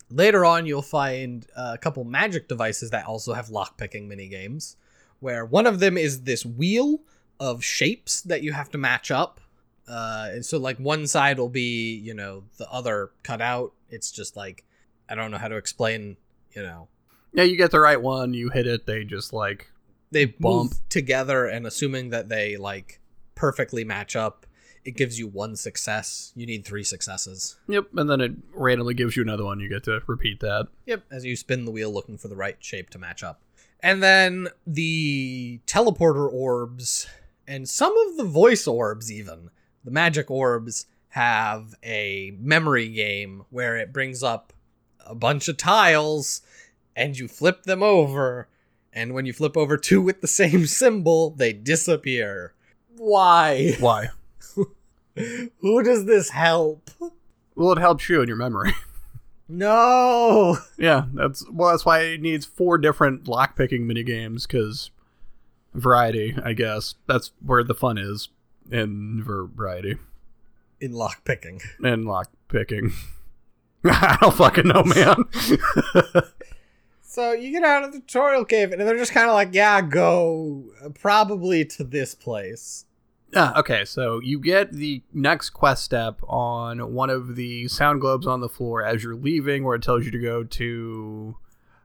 [0.10, 4.78] Later on, you'll find a couple magic devices that also have lockpicking mini games,
[5.20, 7.02] where one of them is this wheel
[7.40, 9.42] of shapes that you have to match up.
[9.88, 13.74] Uh, and so, like, one side will be, you know, the other cut out.
[13.90, 14.64] It's just like,
[15.10, 16.16] I don't know how to explain,
[16.56, 16.88] you know,
[17.34, 18.34] Yeah, you get the right one.
[18.34, 18.86] You hit it.
[18.86, 19.70] They just like
[20.12, 20.74] they Bump.
[20.88, 23.02] together, and assuming that they, like,
[23.36, 24.45] perfectly match up,
[24.86, 26.32] it gives you one success.
[26.36, 27.58] You need three successes.
[27.68, 29.60] yep, and then it randomly gives you another one.
[29.60, 30.68] You get to repeat that.
[30.86, 33.42] Yep, as you spin the wheel looking for the right shape to match up.
[33.82, 37.08] And then the teleporter orbs
[37.48, 39.50] and some of the voice orbs, even
[39.84, 44.54] the magic orbs, have a memory game where it brings up
[45.06, 46.42] a bunch of tiles
[46.96, 48.48] and you flip them over.
[48.94, 52.54] And when you flip over two with the same symbol, they disappear.
[52.98, 53.76] Why?
[53.80, 54.10] Why?
[55.60, 56.90] Who does this help?
[57.56, 58.74] Well, it helps you in your memory.
[59.48, 60.58] No.
[60.76, 61.70] yeah, that's well.
[61.70, 64.90] That's why it needs four different lockpicking mini games because
[65.76, 66.36] variety.
[66.44, 68.30] I guess that's where the fun is
[68.72, 69.98] in variety
[70.82, 71.62] In lockpicking.
[71.84, 72.92] and lockpicking.
[73.86, 75.26] I don't fucking know, man.
[77.04, 79.80] So you get out of the tutorial cave, and they're just kind of like, "Yeah,
[79.82, 82.86] go uh, probably to this place."
[83.36, 88.26] Ah, okay, so you get the next quest step on one of the sound globes
[88.26, 91.36] on the floor as you're leaving, where it tells you to go to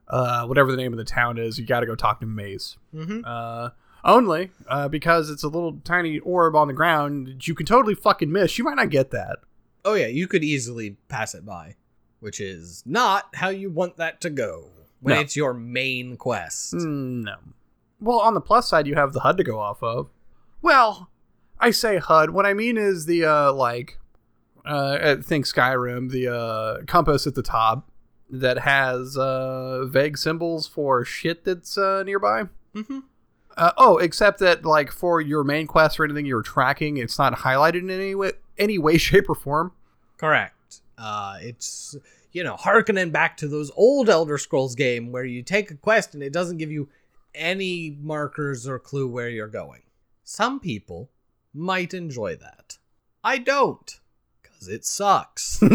[0.08, 1.58] uh, whatever the name of the town is.
[1.58, 2.76] You got to go talk to Mace.
[2.94, 3.22] Mm-hmm.
[3.24, 3.70] Uh,
[4.04, 7.94] only uh, because it's a little tiny orb on the ground that you can totally
[7.94, 8.56] fucking miss.
[8.56, 9.38] You might not get that.
[9.84, 11.74] Oh yeah, you could easily pass it by,
[12.20, 14.68] which is not how you want that to go
[15.00, 15.20] when No.
[15.20, 16.74] it's your main quest.
[16.74, 17.34] Mm, no.
[18.00, 20.08] Well, on the plus side, you have the HUD to go off of.
[20.62, 21.10] Well,
[21.60, 22.30] I say HUD.
[22.30, 23.98] What I mean is the uh, like,
[24.64, 27.90] uh, I think Skyrim, the uh, compass at the top
[28.30, 32.44] that has uh, vague symbols for shit that's uh, nearby.
[32.74, 33.00] Mm-hmm.
[33.56, 37.34] Uh, oh, except that like for your main quest or anything you're tracking, it's not
[37.34, 39.72] highlighted in any way, any way, shape, or form.
[40.16, 40.80] Correct.
[40.96, 41.96] Uh, it's
[42.32, 46.14] you know harkening back to those old Elder Scrolls game where you take a quest
[46.14, 46.88] and it doesn't give you
[47.34, 49.82] any markers or clue where you're going.
[50.24, 51.10] Some people
[51.54, 52.78] might enjoy that.
[53.22, 54.00] I don't,
[54.42, 55.60] because it sucks.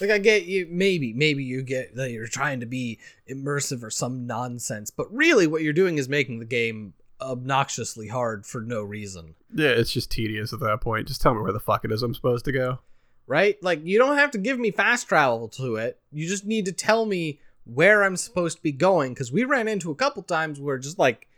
[0.00, 2.98] like I get you, maybe maybe you get that you're trying to be
[3.30, 8.44] immersive or some nonsense, but really what you're doing is making the game obnoxiously hard
[8.46, 9.34] for no reason.
[9.54, 11.08] Yeah, it's just tedious at that point.
[11.08, 12.78] Just tell me where the fuck it is I'm supposed to go.
[13.26, 13.56] right?
[13.62, 15.98] Like you don't have to give me fast travel to it.
[16.12, 19.66] You just need to tell me where I'm supposed to be going because we ran
[19.68, 21.28] into a couple times where just like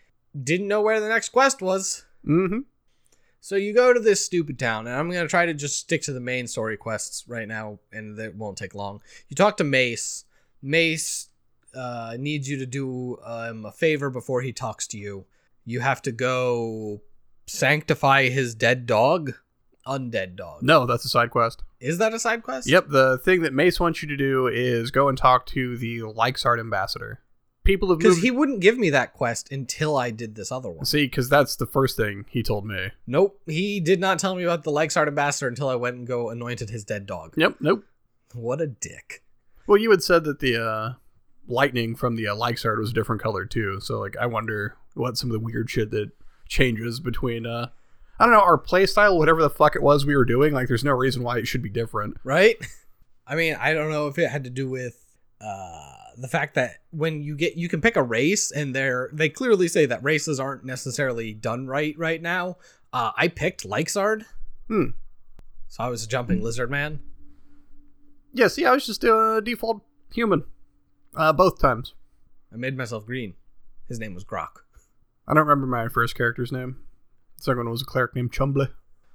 [0.40, 2.04] didn't know where the next quest was.
[2.26, 2.60] Mm-hmm.
[3.40, 6.12] So you go to this stupid town, and I'm gonna try to just stick to
[6.12, 9.00] the main story quests right now, and it won't take long.
[9.28, 10.24] You talk to Mace.
[10.60, 11.28] Mace
[11.74, 15.24] uh, needs you to do um, a favor before he talks to you.
[15.64, 17.00] You have to go
[17.46, 19.34] sanctify his dead dog,
[19.86, 20.62] undead dog.
[20.62, 21.62] No, that's a side quest.
[21.80, 22.68] Is that a side quest?
[22.68, 26.00] Yep, the thing that Mace wants you to do is go and talk to the
[26.00, 27.20] Leixart ambassador.
[27.68, 30.86] People have Because he wouldn't give me that quest until I did this other one.
[30.86, 32.92] See, because that's the first thing he told me.
[33.06, 36.30] Nope, he did not tell me about the Leixart ambassador until I went and go
[36.30, 37.34] anointed his dead dog.
[37.36, 37.84] Yep, nope.
[38.32, 39.22] What a dick.
[39.66, 40.92] Well, you had said that the uh,
[41.46, 43.80] lightning from the uh, Leixart was a different color too.
[43.82, 46.10] So, like, I wonder what some of the weird shit that
[46.48, 47.68] changes between, uh,
[48.18, 50.54] I don't know, our playstyle, whatever the fuck it was we were doing.
[50.54, 52.16] Like, there's no reason why it should be different.
[52.24, 52.56] Right?
[53.26, 55.04] I mean, I don't know if it had to do with
[55.38, 59.28] uh the fact that when you get you can pick a race and they're they
[59.28, 62.56] clearly say that races aren't necessarily done right right now.
[62.92, 64.24] Uh I picked Leixard.
[64.68, 64.90] Hmm.
[65.68, 67.00] So I was a jumping lizard man.
[68.32, 70.44] Yeah, see, I was just a default human
[71.16, 71.94] uh, both times.
[72.52, 73.34] I made myself green.
[73.88, 74.62] His name was Grok.
[75.26, 76.78] I don't remember my first character's name.
[77.36, 78.70] The second one was a cleric named Chumbly.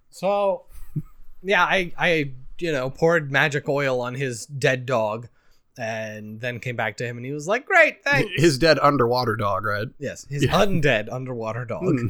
[0.10, 0.66] So,
[1.44, 5.28] yeah, I, I, you know, poured magic oil on his dead dog,
[5.78, 9.36] and then came back to him, and he was like, "Great, thanks." His dead underwater
[9.36, 9.88] dog, right?
[10.00, 10.52] yes, his Yeah.
[10.54, 11.84] undead underwater dog.
[12.00, 12.08] Hmm.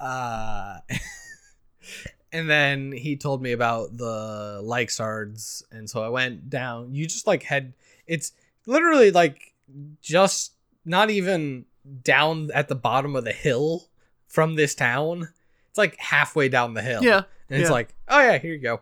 [0.00, 0.78] Uh,
[2.32, 6.94] and then he told me about the Leixards, and so I went down.
[6.94, 7.74] You just like head.
[8.06, 8.32] It's
[8.66, 9.52] literally like
[10.00, 10.52] just
[10.84, 11.64] not even
[12.02, 13.88] down at the bottom of the hill
[14.26, 15.28] from this town.
[15.68, 17.02] It's like halfway down the hill.
[17.02, 17.22] Yeah.
[17.48, 18.80] And it's like, oh yeah, here you go.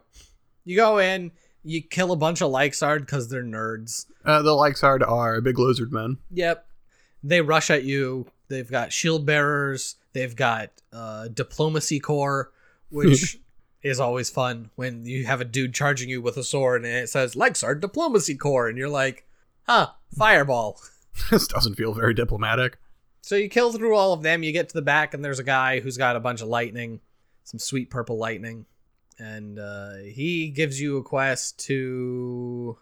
[0.65, 1.33] You go in,
[1.63, 4.07] you kill a bunch of Leixard because they're nerds.
[4.25, 6.19] Uh, the Leixard are big lizard men.
[6.31, 6.67] Yep.
[7.23, 8.27] They rush at you.
[8.49, 9.97] They've got shield bearers.
[10.13, 12.51] They've got uh, diplomacy corps,
[12.91, 13.39] which
[13.83, 17.09] is always fun when you have a dude charging you with a sword and it
[17.09, 19.27] says Leixard diplomacy corps, and you're like,
[19.67, 20.81] huh, fireball.
[21.31, 22.79] this doesn't feel very diplomatic.
[23.23, 24.43] So you kill through all of them.
[24.43, 27.01] You get to the back, and there's a guy who's got a bunch of lightning,
[27.45, 28.67] some sweet purple lightning,
[29.21, 32.79] and uh, he gives you a quest to.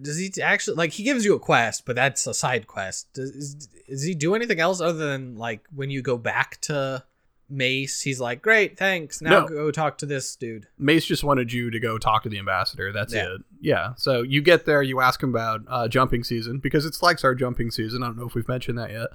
[0.00, 0.92] Does he actually like?
[0.92, 3.12] He gives you a quest, but that's a side quest.
[3.12, 3.54] Does is,
[3.88, 7.04] does he do anything else other than like when you go back to
[7.50, 8.00] Mace?
[8.00, 9.20] He's like, "Great, thanks.
[9.20, 9.46] Now No.
[9.48, 12.92] go talk to this dude." Mace just wanted you to go talk to the ambassador.
[12.92, 13.34] That's Yeah.
[13.34, 13.40] it.
[13.60, 13.92] Yeah.
[13.96, 17.34] So you get there, you ask him about uh, jumping season because it's like our
[17.34, 18.02] jumping season.
[18.02, 19.08] I don't know if we've mentioned that yet.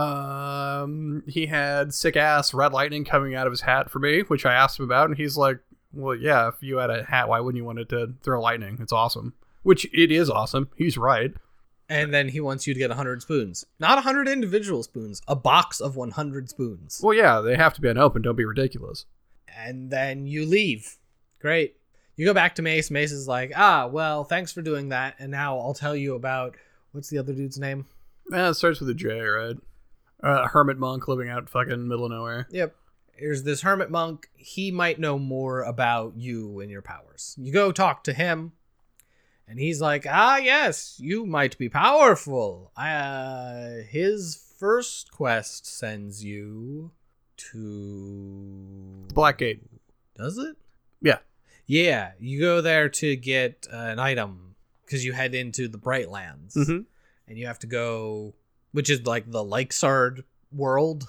[0.00, 4.44] Um, he had sick ass red lightning coming out of his hat for me, which
[4.46, 5.58] I asked him about, and he's like,
[5.94, 8.78] "Well, yeah, if you had a hat, why wouldn't you want it to throw lightning?
[8.80, 10.68] It's awesome." Which it is awesome.
[10.76, 11.32] He's right.
[11.88, 13.64] And then he wants you to get 100 spoons.
[13.78, 17.00] Not 100 individual spoons, a box of 100 spoons.
[17.02, 18.24] Well, yeah, they have to be unopened.
[18.24, 19.06] Don't be ridiculous.
[19.56, 20.96] and then you leave.
[21.40, 21.76] Great.
[22.16, 22.90] You go back to Mace.
[22.90, 25.14] Mace is like, ah, well, thanks for doing that.
[25.18, 26.56] And now I'll tell you about
[26.92, 27.86] what's the other dude's name?
[28.30, 29.56] Yeah, it starts with a J, right?
[30.22, 32.46] Uh, hermit monk living out fucking middle of nowhere.
[32.50, 32.74] Yep.
[33.16, 34.28] Here's this hermit monk.
[34.34, 37.34] He might know more about you and your powers.
[37.38, 38.52] You go talk to him,
[39.48, 42.72] and he's like, ah, yes, you might be powerful.
[42.76, 46.90] Uh, his first quest sends you
[47.36, 49.60] to Blackgate.
[50.16, 50.56] Does it?
[51.00, 51.18] Yeah.
[51.66, 54.54] Yeah, you go there to get uh, an item
[54.84, 56.80] because you head into the Brightlands, Mm-hmm.
[57.28, 58.34] and you have to go,
[58.72, 61.06] which is like the Lakesard world.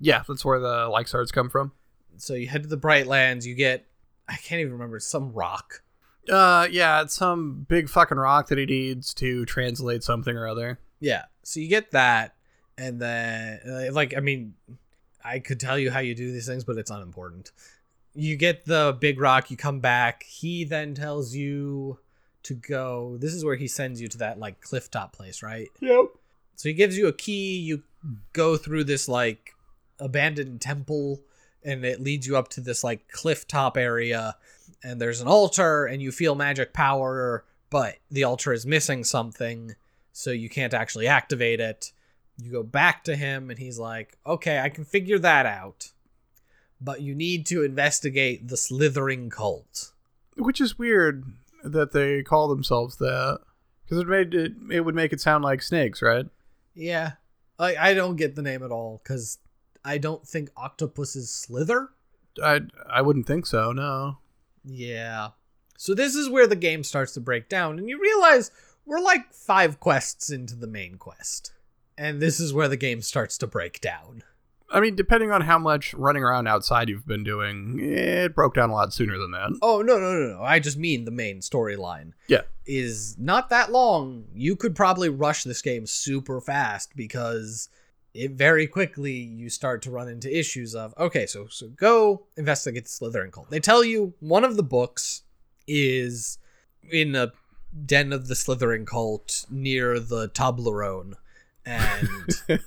[0.00, 1.72] Yeah, that's where the like swords come from.
[2.18, 3.46] So you head to the Bright Lands.
[3.46, 3.86] You get,
[4.28, 5.82] I can't even remember some rock.
[6.30, 10.78] Uh, yeah, it's some big fucking rock that he needs to translate something or other.
[11.00, 11.24] Yeah.
[11.42, 12.34] So you get that,
[12.76, 14.54] and then uh, like I mean,
[15.24, 17.52] I could tell you how you do these things, but it's unimportant.
[18.14, 19.50] You get the big rock.
[19.50, 20.24] You come back.
[20.24, 21.98] He then tells you
[22.44, 23.16] to go.
[23.20, 25.68] This is where he sends you to that like cliff top place, right?
[25.80, 26.06] Yep.
[26.56, 27.58] So he gives you a key.
[27.58, 27.82] You
[28.32, 29.54] go through this like
[29.98, 31.22] abandoned temple,
[31.62, 34.36] and it leads you up to this like cliff top area.
[34.82, 39.74] And there's an altar, and you feel magic power, but the altar is missing something,
[40.12, 41.92] so you can't actually activate it.
[42.36, 45.92] You go back to him, and he's like, "Okay, I can figure that out,
[46.80, 49.92] but you need to investigate the slithering cult."
[50.36, 51.24] Which is weird
[51.64, 53.40] that they call themselves that
[53.84, 56.26] because it made it it would make it sound like snakes, right?
[56.74, 57.12] Yeah,
[57.58, 59.38] I I don't get the name at all because
[59.86, 61.90] I don't think octopuses slither.
[62.42, 63.72] I I wouldn't think so.
[63.72, 64.18] No.
[64.64, 65.30] Yeah.
[65.78, 68.50] So this is where the game starts to break down, and you realize
[68.84, 71.52] we're like five quests into the main quest.
[71.96, 74.22] And this is where the game starts to break down.
[74.68, 78.70] I mean, depending on how much running around outside you've been doing, it broke down
[78.70, 79.56] a lot sooner than that.
[79.62, 80.42] Oh, no, no, no, no.
[80.42, 82.12] I just mean the main storyline.
[82.26, 82.42] Yeah.
[82.66, 84.24] Is not that long.
[84.34, 87.68] You could probably rush this game super fast because
[88.16, 92.84] it very quickly you start to run into issues of okay, so so go investigate
[92.84, 93.50] the Slithering cult.
[93.50, 95.22] They tell you one of the books
[95.66, 96.38] is
[96.90, 97.32] in a
[97.84, 101.14] den of the Slithering cult near the Toblerone,
[101.64, 102.28] and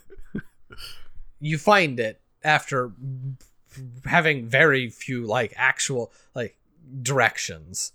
[1.39, 2.91] you find it after
[4.06, 6.58] having very few like actual like
[7.02, 7.91] directions.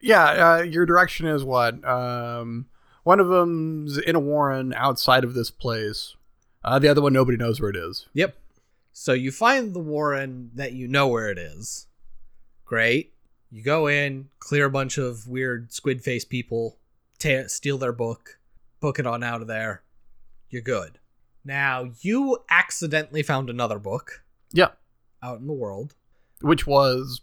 [0.00, 0.24] Yeah,
[0.58, 1.84] uh, your direction is what?
[1.84, 2.66] Um,
[3.02, 6.16] one of them's in a warren outside of this place.
[6.66, 8.06] Uh, the other one, nobody knows where it is.
[8.14, 8.36] Yep.
[8.92, 11.86] So you find the Warren that you know where it is.
[12.64, 13.12] Great.
[13.50, 16.78] You go in, clear a bunch of weird squid face people,
[17.18, 18.38] ta steal their book,
[18.80, 19.82] book it on out of there.
[20.50, 20.98] You're good.
[21.44, 24.70] Now, you accidentally found another book Yeah,
[25.22, 25.94] out in the world.
[26.40, 27.20] which was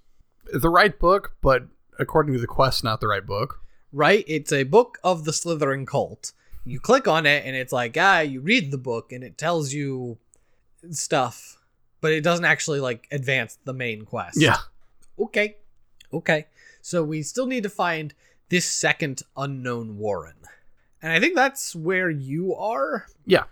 [0.53, 1.63] the right book, but
[1.99, 3.59] according to the quest, not the right book.
[3.91, 4.23] right?
[4.27, 6.31] It's a book of the Slithering cult.
[6.65, 9.73] You click on it and it's like, ah, you read the book and it tells
[9.73, 10.17] you
[10.91, 11.57] stuff,
[12.01, 14.39] but it doesn't actually like advance the main quest.
[14.41, 14.57] Yeah,
[15.19, 15.57] Okay.
[16.11, 16.47] Okay.
[16.81, 18.13] So we still need to find
[18.49, 20.35] this second unknown Warren.
[21.01, 23.07] And I think that's where you are.
[23.25, 23.43] yeah.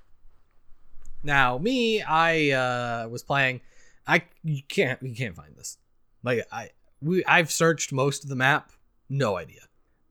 [1.24, 3.62] Now, me, I uh was playing
[4.07, 5.78] I you can't you can't find this.
[6.24, 6.70] Like I
[7.01, 8.72] we I've searched most of the map,
[9.09, 9.62] no idea.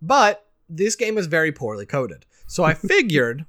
[0.00, 2.26] But this game is very poorly coded.
[2.50, 3.46] So I figured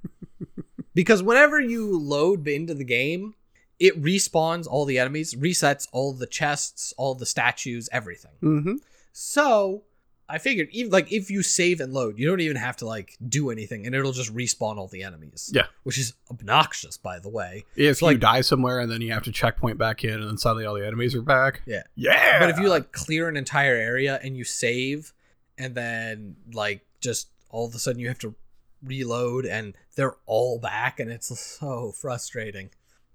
[0.94, 3.34] because whenever you load into the game,
[3.80, 8.34] it respawns all the enemies, resets all the chests, all the statues, everything.
[8.44, 8.74] Mm-hmm.
[9.12, 9.82] So
[10.30, 13.18] I figured, even like if you save and load, you don't even have to like
[13.28, 15.52] do anything, and it'll just respawn all the enemies.
[15.52, 15.66] Yeah.
[15.82, 17.66] which is obnoxious, by the way.
[17.76, 20.28] If So, you like- die somewhere and then you have to checkpoint back in, and
[20.30, 21.64] then suddenly all the enemies are back.
[21.66, 21.82] Yeah.
[21.96, 22.38] Yeah.
[22.40, 25.12] But if you like clear an entire area and you save,
[25.58, 28.36] and then like just all of a sudden you have to
[28.84, 32.70] reload, and they're all back, and it's so frustrating.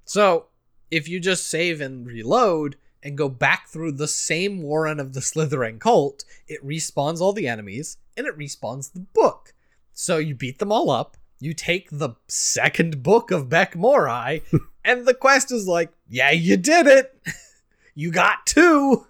[0.04, 0.46] So
[0.90, 5.20] if you just save and reload and go back through the same Warren of the
[5.20, 9.52] Slithering cult, it respawns all the enemies and it respawns the book.
[9.92, 11.16] So you beat them all up.
[11.38, 14.42] You take the second book of Beck Morai,
[14.84, 17.14] and the quest is like, yeah, you did it.
[17.94, 19.06] you got two.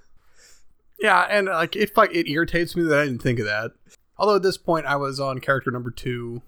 [0.98, 3.72] yeah, and like it, like it irritates me that I didn't think of that.
[4.18, 6.42] Although at this point I was on character number two.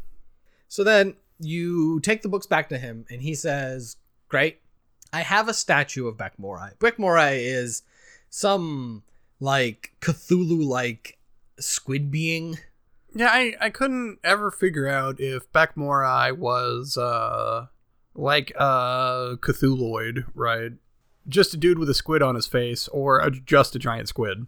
[0.69, 3.97] So then you take the books back to him, and he says,
[4.29, 4.61] Great.
[5.13, 6.73] I have a statue of Beck Morai.
[6.79, 7.83] Beck Morai is
[8.29, 9.03] some
[9.41, 11.19] like Cthulhu like
[11.59, 12.59] squid being.
[13.15, 17.67] Yeah, I, I couldn't ever figure out if Beck Morai was uh
[18.15, 20.73] like uh Cthulhuoid, right?
[21.27, 24.47] Just a dude with a squid on his face, or a, just a giant squid.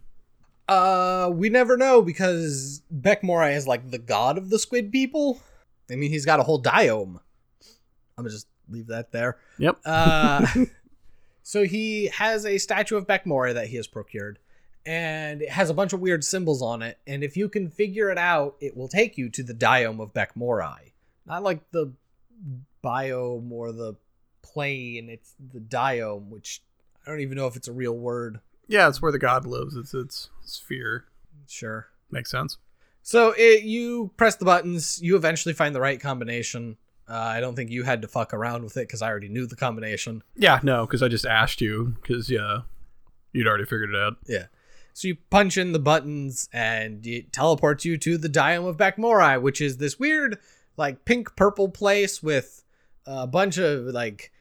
[0.71, 5.41] Uh, we never know because Beck Morai is like the god of the squid people.
[5.91, 7.19] I mean, he's got a whole diome.
[8.17, 9.37] I'm gonna just leave that there.
[9.57, 9.79] Yep.
[9.83, 10.47] Uh,
[11.43, 14.39] so he has a statue of Beck Morai that he has procured,
[14.85, 16.97] and it has a bunch of weird symbols on it.
[17.05, 20.13] And if you can figure it out, it will take you to the diome of
[20.13, 20.93] Beck Morai.
[21.25, 21.91] Not like the
[22.81, 23.95] biome or the
[24.41, 25.09] plane.
[25.09, 26.61] It's the diome, which
[27.05, 28.39] I don't even know if it's a real word.
[28.71, 29.75] Yeah, it's where the god lives.
[29.75, 31.05] It's its sphere.
[31.47, 31.87] Sure.
[32.09, 32.57] Makes sense.
[33.03, 35.01] So it, you press the buttons.
[35.01, 36.77] You eventually find the right combination.
[37.09, 39.45] Uh, I don't think you had to fuck around with it because I already knew
[39.45, 40.23] the combination.
[40.35, 42.61] Yeah, no, because I just asked you because yeah,
[43.33, 44.13] you'd already figured it out.
[44.25, 44.45] Yeah.
[44.93, 49.41] So you punch in the buttons and it teleports you to the Diome of Bakmorai,
[49.41, 50.37] which is this weird,
[50.77, 52.63] like pink purple place with
[53.05, 54.31] a bunch of like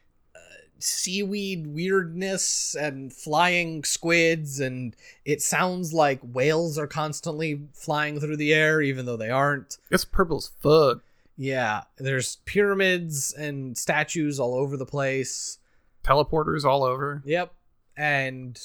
[0.82, 8.52] seaweed weirdness and flying squids, and it sounds like whales are constantly flying through the
[8.54, 9.78] air, even though they aren't.
[9.90, 11.02] It's purple as fuck.
[11.36, 15.58] Yeah, there's pyramids and statues all over the place.
[16.04, 17.22] Teleporters all over.
[17.24, 17.52] Yep.
[17.96, 18.60] And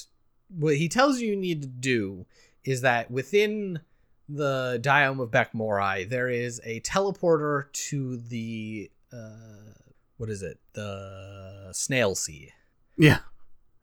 [0.48, 2.26] what he tells you you need to do
[2.64, 3.80] is that within
[4.28, 9.72] the Diome of Bekmorai, there is a teleporter to the uh,
[10.16, 10.58] what is it?
[10.72, 12.52] The Snail Sea.
[12.96, 13.18] Yeah.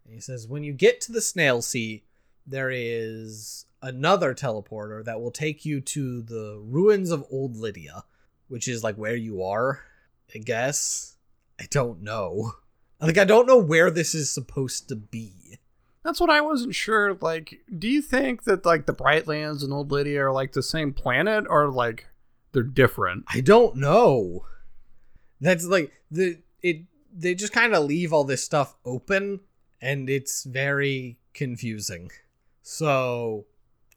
[0.06, 2.04] And he says when you get to the Snail Sea,
[2.46, 8.04] there is another teleporter that will take you to the ruins of Old Lydia,
[8.48, 9.84] which is like where you are,
[10.34, 11.16] I guess.
[11.60, 12.54] I don't know.
[13.00, 15.60] Like I don't know where this is supposed to be.
[16.04, 17.18] That's what I wasn't sure.
[17.22, 20.94] Like, do you think that like the Brightlands and Old Lydia are like the same
[20.94, 22.08] planet or like
[22.52, 23.26] they're different?
[23.34, 24.46] I don't know.
[25.44, 29.42] That's like the it they just kind of leave all this stuff open
[29.82, 32.10] and it's very confusing.
[32.62, 33.46] So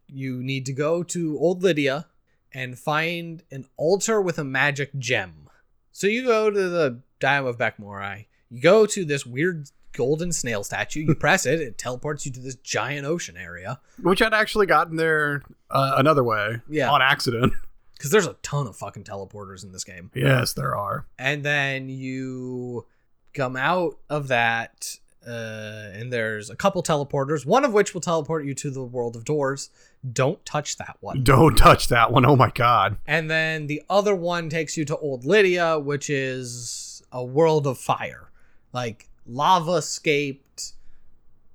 [0.08, 2.06] you need to go to Old Lydia
[2.52, 5.48] and find an altar with a magic gem.
[5.92, 8.26] So you go to the Diome of Bekmorai.
[8.50, 11.00] You go to this weird golden snail statue.
[11.00, 13.80] You press it, it teleports you to this giant ocean area.
[14.02, 16.60] Which I'd actually gotten there uh, another way.
[16.68, 16.90] Yeah.
[16.90, 17.52] On accident.
[17.96, 20.10] Because there's a ton of fucking teleporters in this game.
[20.14, 21.06] yes, there are.
[21.18, 22.86] and then you
[23.34, 28.44] come out of that uh, and there's a couple teleporters one of which will teleport
[28.46, 29.68] you to the world of doors
[30.12, 32.24] don't touch that one Don't touch that one.
[32.24, 32.96] Oh my god.
[33.06, 37.76] and then the other one takes you to old lydia which is a world of
[37.76, 38.30] fire
[38.72, 40.72] like lava escaped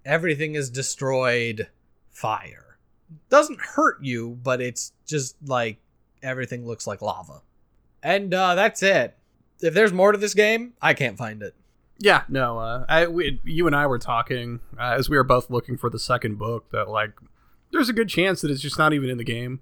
[0.05, 1.67] everything is destroyed
[2.11, 2.77] fire
[3.29, 5.77] doesn't hurt you but it's just like
[6.23, 7.41] everything looks like lava
[8.03, 9.17] and uh, that's it
[9.61, 11.55] if there's more to this game i can't find it
[11.99, 12.57] Yeah, no.
[12.57, 15.87] Uh, I we, you and I were talking uh, as we were both looking for
[15.89, 17.11] the second book that like
[17.71, 19.59] there's a good chance that it's just not even in the game,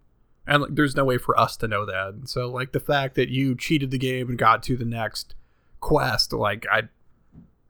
[0.47, 2.13] and like, there's no way for us to know that.
[2.13, 5.35] And so like the fact that you cheated the game and got to the next
[5.81, 6.83] quest, like I,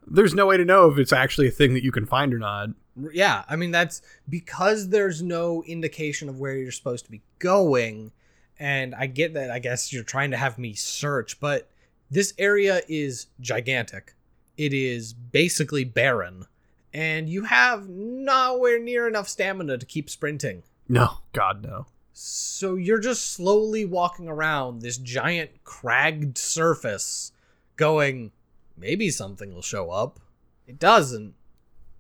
[0.06, 2.40] there's no way to know if it's actually a thing that you can find or
[2.40, 2.70] not.
[3.12, 8.12] Yeah, I mean that's because there's no indication of where you're supposed to be going,
[8.60, 9.50] and I get that.
[9.50, 11.70] I guess you're trying to have me search, but
[12.12, 14.14] this area is gigantic.
[14.58, 16.46] It is basically barren,
[16.94, 20.64] and you have nowhere near enough stamina to keep sprinting.
[20.88, 21.86] No, God no.
[22.12, 27.32] So you're just slowly walking around this giant cragged surface,
[27.78, 28.32] going,
[28.76, 30.20] maybe something will show up.
[30.68, 31.36] It doesn't.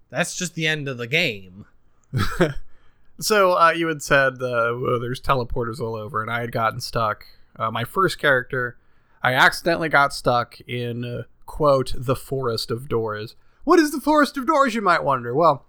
[0.09, 1.65] That's just the end of the game.
[3.19, 6.79] So uh, you had said uh, well, there's teleporters all over, and I had gotten
[6.79, 7.25] stuck.
[7.55, 8.77] Uh, my first character,
[9.21, 13.35] I accidentally got stuck in uh, quote the forest of doors.
[13.65, 14.73] What is the forest of doors?
[14.73, 15.35] You might wonder.
[15.35, 15.65] Well,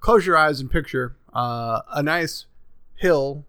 [0.00, 2.46] close your eyes and picture uh, a nice
[2.94, 3.44] hill,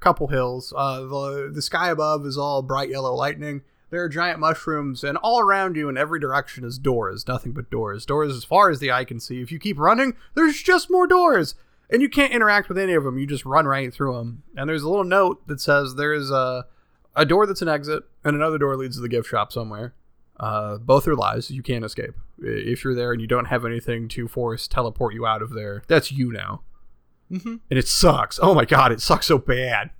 [0.00, 0.74] couple hills.
[0.76, 3.62] Uh, the the sky above is all bright yellow lightning.
[3.90, 7.28] There are giant mushrooms, and all around you in every direction is doors.
[7.28, 8.06] Nothing but doors.
[8.06, 9.40] Doors as far as the eye can see.
[9.40, 11.54] If you keep running, there's just more doors
[11.92, 13.18] and you can't interact with any of them.
[13.18, 14.42] You just run right through them.
[14.56, 16.66] And there's a little note that says there's a
[17.14, 19.94] a door that's an exit, and another door leads to the gift shop somewhere.
[20.40, 21.50] Uh, both are lies.
[21.50, 22.14] You can't escape.
[22.38, 25.82] If you're there and you don't have anything to force teleport you out of there,
[25.86, 26.62] that's you now.
[27.30, 27.56] Mm-hmm.
[27.70, 28.40] And it sucks.
[28.42, 29.90] Oh my god, it sucks so bad.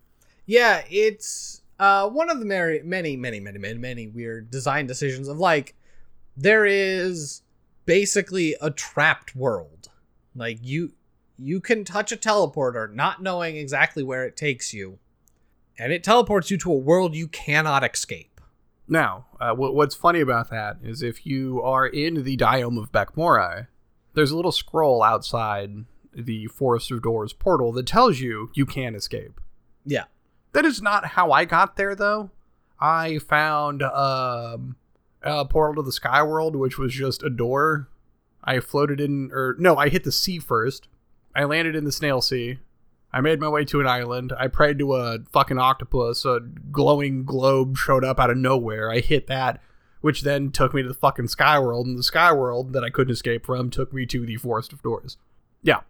[0.47, 5.29] Yeah, it's uh, one of the many, many, many, many, many, many weird design decisions
[5.29, 5.75] of like
[6.37, 7.43] there is
[7.85, 9.91] basically a trapped world.
[10.35, 10.93] Like you,
[11.39, 14.99] you can touch a teleporter, not knowing exactly where it takes you,
[15.79, 18.41] and it teleports you to a world you cannot escape.
[18.89, 22.93] Now, uh, what, what's funny about that is if you are in the Diome of
[22.93, 23.69] Bekmorai,
[24.15, 28.95] there's a little scroll outside the Forest of Doors portal that tells you you can
[28.95, 29.41] escape.
[29.85, 30.05] Yeah.
[30.53, 32.31] That is not how I got there, though.
[32.79, 34.77] I found um,
[35.23, 37.89] a portal to the Sky World, which was just a door.
[38.45, 40.89] I floated in, or no, I hit the sea first.
[41.35, 42.59] I landed in the Snail Sea.
[43.13, 44.33] I made my way to an island.
[44.39, 46.25] I prayed to a fucking octopus.
[46.25, 48.91] A glowing globe showed up out of nowhere.
[48.91, 49.61] I hit that,
[50.01, 52.91] which then took me to the fucking sky world, and the sky world that I
[52.91, 55.19] couldn't escape from took me to the forest of doors.
[55.63, 55.81] Yeah,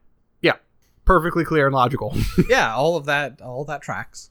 [0.41, 0.57] yeah,
[1.05, 2.15] perfectly clear and logical.
[2.49, 4.31] yeah, all of that, all of that tracks.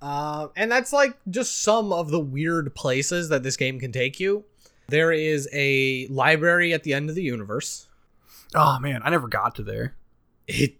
[0.00, 4.18] Uh, and that's like just some of the weird places that this game can take
[4.18, 4.44] you.
[4.88, 7.86] There is a library at the end of the universe.
[8.56, 9.94] oh man, I never got to there.
[10.46, 10.76] It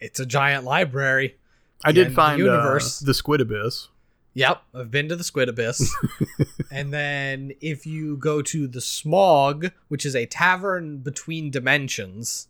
[0.00, 1.36] it's a giant library.
[1.84, 3.02] I did of the find universe.
[3.02, 3.88] uh, the Squid Abyss.
[4.34, 5.94] Yep, I've been to the Squid Abyss.
[6.70, 12.48] and then if you go to the Smog, which is a tavern between dimensions,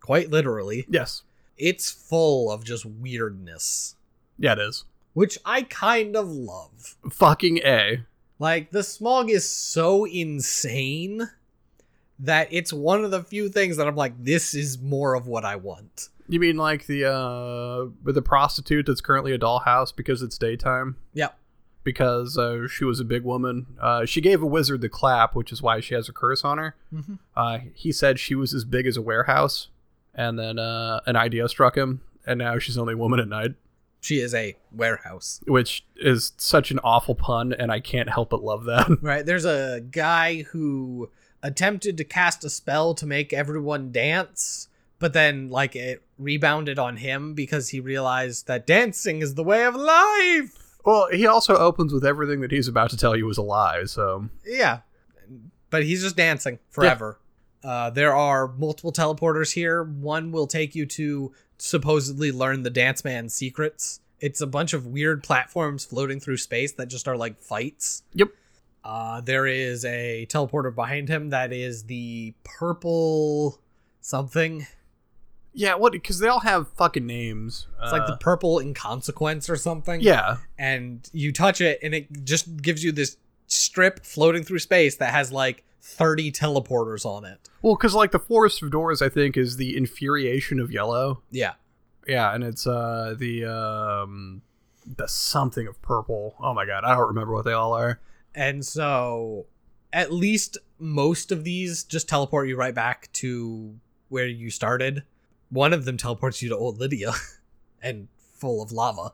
[0.00, 1.22] quite literally, Yes,
[1.58, 3.96] it's full of just weirdness,
[4.38, 4.84] yeah, it is.
[5.12, 6.96] which I kind of love.
[7.10, 8.04] Fucking a.
[8.38, 11.30] Like the Smog is so insane
[12.18, 15.44] that it's one of the few things that I'm like this is more of what
[15.44, 16.08] I want.
[16.28, 20.96] You mean like the uh with the prostitute that's currently a dollhouse because it's daytime?
[21.14, 21.36] Yep.
[21.82, 23.66] Because uh, she was a big woman.
[23.78, 26.56] Uh, she gave a wizard the clap, which is why she has a curse on
[26.56, 26.74] her.
[26.94, 27.18] Mhm.
[27.36, 29.68] Uh, he said she was as big as a warehouse,
[30.14, 33.54] and then uh, an idea struck him, and now she's only a woman at night,
[34.00, 35.42] She is a warehouse.
[35.46, 38.88] which is such an awful pun, and I can't help but love that.
[39.02, 39.26] Right.
[39.26, 41.10] There's a guy who
[41.44, 44.68] attempted to cast a spell to make everyone dance,
[44.98, 49.64] but then like it rebounded on him because he realized that dancing is the way
[49.64, 50.78] of life.
[50.84, 53.84] well, he also opens with everything that he's about to tell you is a lie,
[53.84, 54.80] so Yeah.
[55.68, 57.18] But he's just dancing forever.
[57.62, 59.82] Uh, there are multiple teleporters here.
[59.82, 64.00] One will take you to supposedly learn the Dance Man's secrets.
[64.20, 68.02] It's a bunch of weird platforms floating through space that just are like fights.
[68.14, 68.28] Yep.
[68.84, 73.58] Uh, there is a teleporter behind him that is the purple
[74.00, 74.66] something.
[75.54, 75.92] yeah, what?
[75.92, 77.66] Because they all have fucking names.
[77.82, 80.00] It's like the purple inconsequence or something.
[80.00, 83.16] yeah, And you touch it, and it just gives you this
[83.46, 87.48] strip floating through space that has like 30 teleporters on it.
[87.62, 91.22] Well, because like the Forest of Doors, I think is the infuriation of yellow.
[91.30, 91.54] Yeah.
[92.06, 94.42] Yeah, and it's uh the um
[94.86, 96.34] the something of purple.
[96.38, 97.98] Oh my god, I don't remember what they all are.
[98.34, 99.46] And so
[99.92, 103.74] at least most of these just teleport you right back to
[104.08, 105.04] where you started.
[105.50, 107.12] One of them teleports you to Old Lydia
[107.82, 109.12] and full of lava.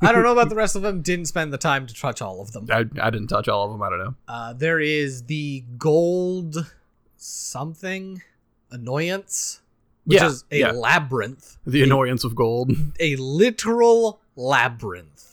[0.00, 1.02] I don't know about the rest of them.
[1.02, 2.66] Didn't spend the time to touch all of them.
[2.70, 3.82] I, I didn't touch all of them.
[3.82, 4.14] I don't know.
[4.28, 6.70] Uh, there is the gold
[7.16, 8.22] something
[8.70, 9.60] annoyance,
[10.04, 10.70] which Yeah, is a yeah.
[10.72, 12.72] labyrinth, The annoyance of gold.
[13.00, 15.31] a literal labyrinth.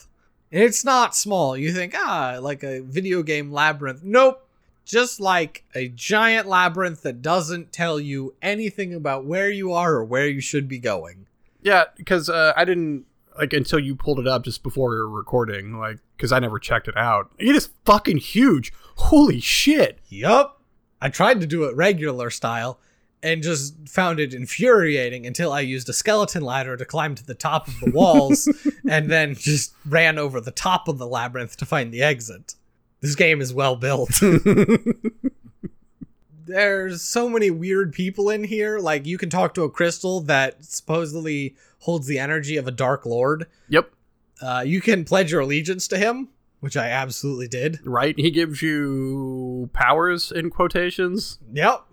[0.52, 1.56] It's not small.
[1.56, 4.04] You think, ah, like a video game labyrinth.
[4.04, 4.46] Nope.
[4.86, 10.04] Just like a giant labyrinth that doesn't tell you anything about where you are or
[10.04, 11.28] where you should be going.
[11.62, 13.06] Yeah, because uh, I didn't
[13.38, 15.78] like until you pulled it up just before we were recording.
[15.78, 17.30] Like, because I never checked it out.
[17.38, 18.74] It is fucking huge.
[18.96, 20.00] Holy shit.
[20.08, 20.60] Yup.
[21.02, 22.80] I tried to do it regular style
[23.22, 27.36] and just found it infuriating until I used a skeleton ladder to climb to the
[27.36, 28.48] top of the walls
[28.90, 32.56] and then just ran over the top of the labyrinth to find the exit.
[33.02, 34.12] This game is well built.
[36.46, 38.80] There's so many weird people in here.
[38.80, 43.06] Like, you can talk to a crystal that supposedly holds the energy of a dark
[43.06, 43.46] lord.
[43.70, 43.92] Yep.
[44.42, 47.80] Uh, you can pledge your allegiance to him, which I absolutely did.
[47.86, 48.16] Right.
[48.18, 51.86] He gives you powers in quotations Yep.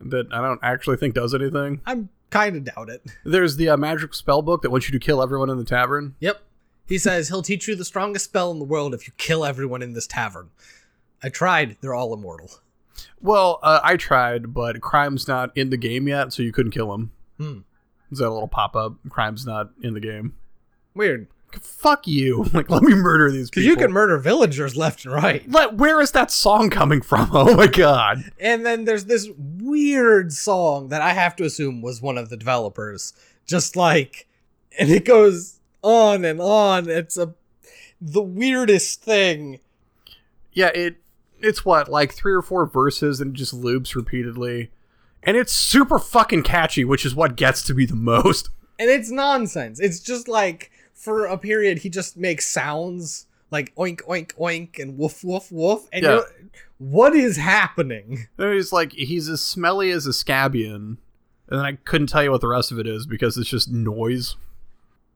[0.00, 1.80] That I don't actually think does anything.
[1.86, 3.02] I'm kind of doubt it.
[3.24, 6.14] There's the uh, magic spell book that wants you to kill everyone in the tavern.
[6.20, 6.42] Yep.
[6.86, 9.82] He says he'll teach you the strongest spell in the world if you kill everyone
[9.82, 10.50] in this tavern.
[11.22, 11.76] I tried.
[11.80, 12.50] They're all immortal.
[13.20, 16.94] Well, uh, I tried, but Crime's not in the game yet, so you couldn't kill
[16.94, 17.10] him.
[17.38, 17.58] Hmm.
[18.10, 18.94] Is that a little pop up?
[19.08, 20.34] Crime's not in the game.
[20.94, 21.26] Weird.
[21.60, 22.44] Fuck you!
[22.52, 23.62] Like, let me murder these people.
[23.62, 25.48] Because you can murder villagers left and right.
[25.50, 27.30] Let, where is that song coming from?
[27.34, 28.24] Oh my god!
[28.40, 32.36] And then there's this weird song that I have to assume was one of the
[32.36, 33.12] developers.
[33.46, 34.26] Just like,
[34.78, 36.88] and it goes on and on.
[36.88, 37.34] It's a
[38.00, 39.60] the weirdest thing.
[40.52, 40.96] Yeah, it
[41.40, 44.70] it's what like three or four verses and it just loops repeatedly,
[45.22, 48.50] and it's super fucking catchy, which is what gets to be the most.
[48.78, 49.80] And it's nonsense.
[49.80, 54.98] It's just like for a period he just makes sounds like oink oink oink and
[54.98, 55.88] woof woof woof.
[55.92, 56.10] And Yeah.
[56.14, 56.26] you're,
[56.78, 58.26] what is happening?
[58.36, 60.74] he's like he's as smelly as a scabian,
[61.48, 63.70] and then I couldn't tell you what the rest of it is because it's just
[63.70, 64.34] noise.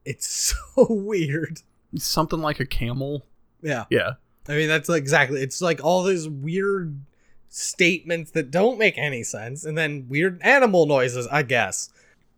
[0.05, 0.27] It's
[0.75, 1.59] so weird.
[1.97, 3.25] Something like a camel.
[3.61, 3.85] Yeah.
[3.89, 4.11] Yeah.
[4.47, 6.95] I mean that's exactly it's like all these weird
[7.49, 11.89] statements that don't make any sense and then weird animal noises, I guess.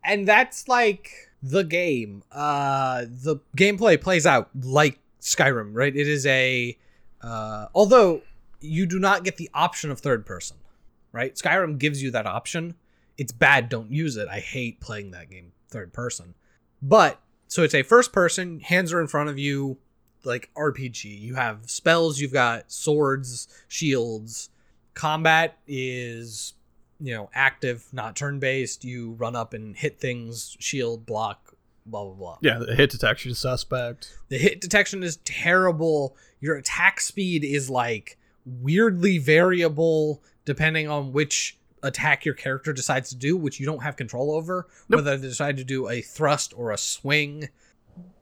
[0.04, 1.10] And that's like
[1.44, 2.24] the game.
[2.32, 5.96] Uh the gameplay plays out like Skyrim, right?
[5.96, 6.78] It is a
[7.22, 8.22] uh although
[8.62, 10.58] you do not get the option of third person,
[11.12, 11.36] right?
[11.36, 12.76] Skyrim gives you that option.
[13.18, 14.28] It's bad, don't use it.
[14.28, 16.34] I hate playing that game third person.
[16.82, 19.78] But so it's a first person, hands are in front of you,
[20.24, 21.20] like RPG.
[21.20, 24.50] You have spells, you've got swords, shields.
[24.94, 26.54] Combat is,
[27.04, 28.86] you know, active, not turn based.
[28.86, 31.54] You run up and hit things, shield, block,
[31.86, 32.38] blah, blah, blah.
[32.42, 34.18] Yeah, the hit detection is suspect.
[34.30, 36.16] The hit detection is terrible.
[36.40, 43.18] Your attack speed is like weirdly variable depending on which attack your character decides to
[43.18, 45.00] do, which you don't have control over, Nope.
[45.00, 47.50] whether they decide to do a thrust or a swing.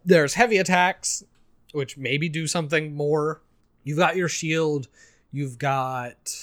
[0.03, 1.23] There's heavy attacks,
[1.71, 3.41] which maybe do something more.
[3.83, 4.87] You've got your shield,
[5.31, 6.35] you've got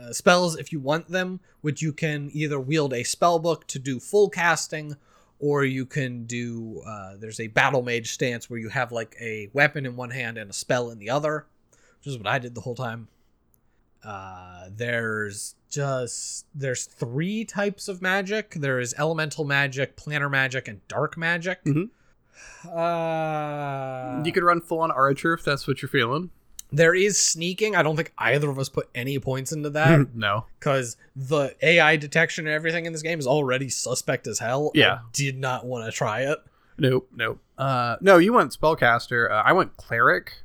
[0.00, 3.78] uh, spells if you want them, which you can either wield a spell book to
[3.78, 4.96] do full casting,
[5.38, 6.82] or you can do.
[6.86, 10.38] Uh, there's a battle mage stance where you have like a weapon in one hand
[10.38, 11.46] and a spell in the other,
[11.98, 13.08] which is what I did the whole time.
[14.02, 18.52] Uh, there's just there's three types of magic.
[18.54, 21.62] There is elemental magic, planar magic, and dark magic.
[21.64, 21.90] Mhm.
[22.66, 26.30] Uh, you could run full on archer if that's what you're feeling.
[26.72, 27.76] There is sneaking.
[27.76, 30.46] I don't think either of us put any points into that no.
[30.58, 34.70] because the AI detection and everything in this game is already suspect as hell.
[34.74, 34.94] Yeah.
[34.94, 36.38] I did not want to try it.
[36.78, 37.38] Nope, nope.
[37.58, 39.30] Uh, no, you went spellcaster.
[39.30, 40.42] Uh, I went cleric.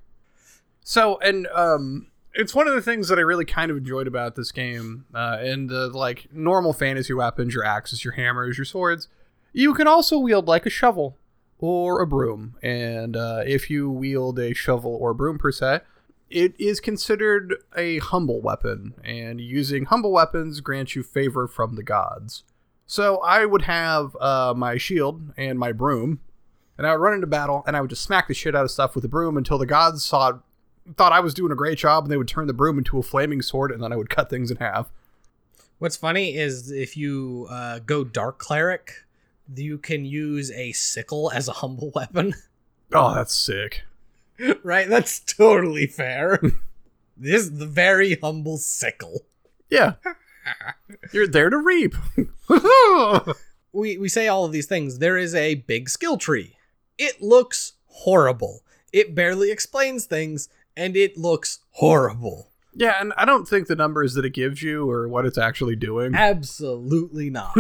[0.82, 4.36] So, and um, it's one of the things that I really kind of enjoyed about
[4.36, 5.06] this game.
[5.14, 9.08] Uh, and the like normal fantasy weapons, your axes, your hammers, your swords.
[9.54, 11.18] You can also wield like a shovel
[11.60, 12.56] or a broom.
[12.62, 15.80] And uh, if you wield a shovel or broom per se,
[16.30, 18.94] it is considered a humble weapon.
[19.04, 22.44] And using humble weapons grants you favor from the gods.
[22.86, 26.20] So I would have uh, my shield and my broom,
[26.78, 28.72] and I would run into battle, and I would just smack the shit out of
[28.72, 30.40] stuff with the broom until the gods saw
[30.98, 33.04] thought I was doing a great job, and they would turn the broom into a
[33.04, 34.92] flaming sword, and then I would cut things in half.
[35.80, 39.06] What's funny is if you uh, go dark cleric,
[39.56, 42.36] you can use a sickle as a humble weapon.
[42.94, 43.84] Oh, that's sick.
[44.64, 44.88] right?
[44.90, 46.40] That's totally fair.
[47.18, 49.26] this is the very humble sickle.
[49.70, 49.94] Yeah,
[51.12, 51.96] you're there to reap.
[53.74, 55.00] We we say all of these things.
[55.00, 56.56] There is a big skill tree.
[56.98, 58.62] It looks horrible.
[58.94, 62.52] It barely explains things, and it looks horrible.
[62.74, 65.76] yeah, and I don't think the numbers that it gives you or what it's actually
[65.76, 66.16] doing.
[66.16, 67.52] Absolutely not.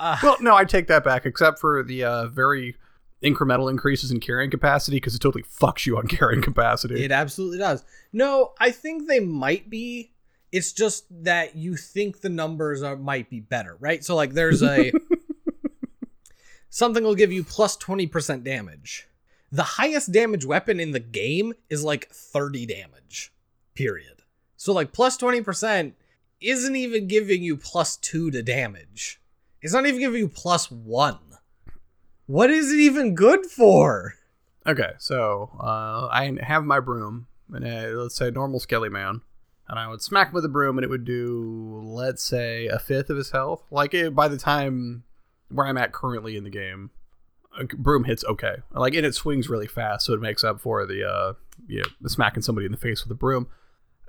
[0.00, 2.76] Uh, well, no, I take that back, except for the uh, very
[3.22, 7.04] incremental increases in carrying capacity, because it totally fucks you on carrying capacity.
[7.04, 7.84] It absolutely does.
[8.12, 10.12] No, I think they might be.
[10.50, 14.04] It's just that you think the numbers are might be better, right?
[14.04, 14.92] So like there's a
[16.68, 19.08] something will give you plus 20% damage.
[19.50, 23.32] The highest damage weapon in the game is like 30 damage.
[23.74, 24.22] Period.
[24.56, 25.92] So like plus 20%
[26.40, 29.20] isn't even giving you plus 2 to damage.
[29.60, 31.18] It's not even giving you plus 1.
[32.32, 34.14] What is it even good for?
[34.66, 39.20] Okay, so uh, I have my broom, and uh, let's say normal Skelly Man,
[39.68, 42.78] and I would smack him with a broom, and it would do, let's say, a
[42.78, 43.64] fifth of his health.
[43.70, 45.02] Like it, by the time
[45.50, 46.88] where I'm at currently in the game,
[47.60, 48.62] a broom hits okay.
[48.70, 51.34] Like and it swings really fast, so it makes up for the uh,
[51.68, 53.46] yeah, the smacking somebody in the face with a broom.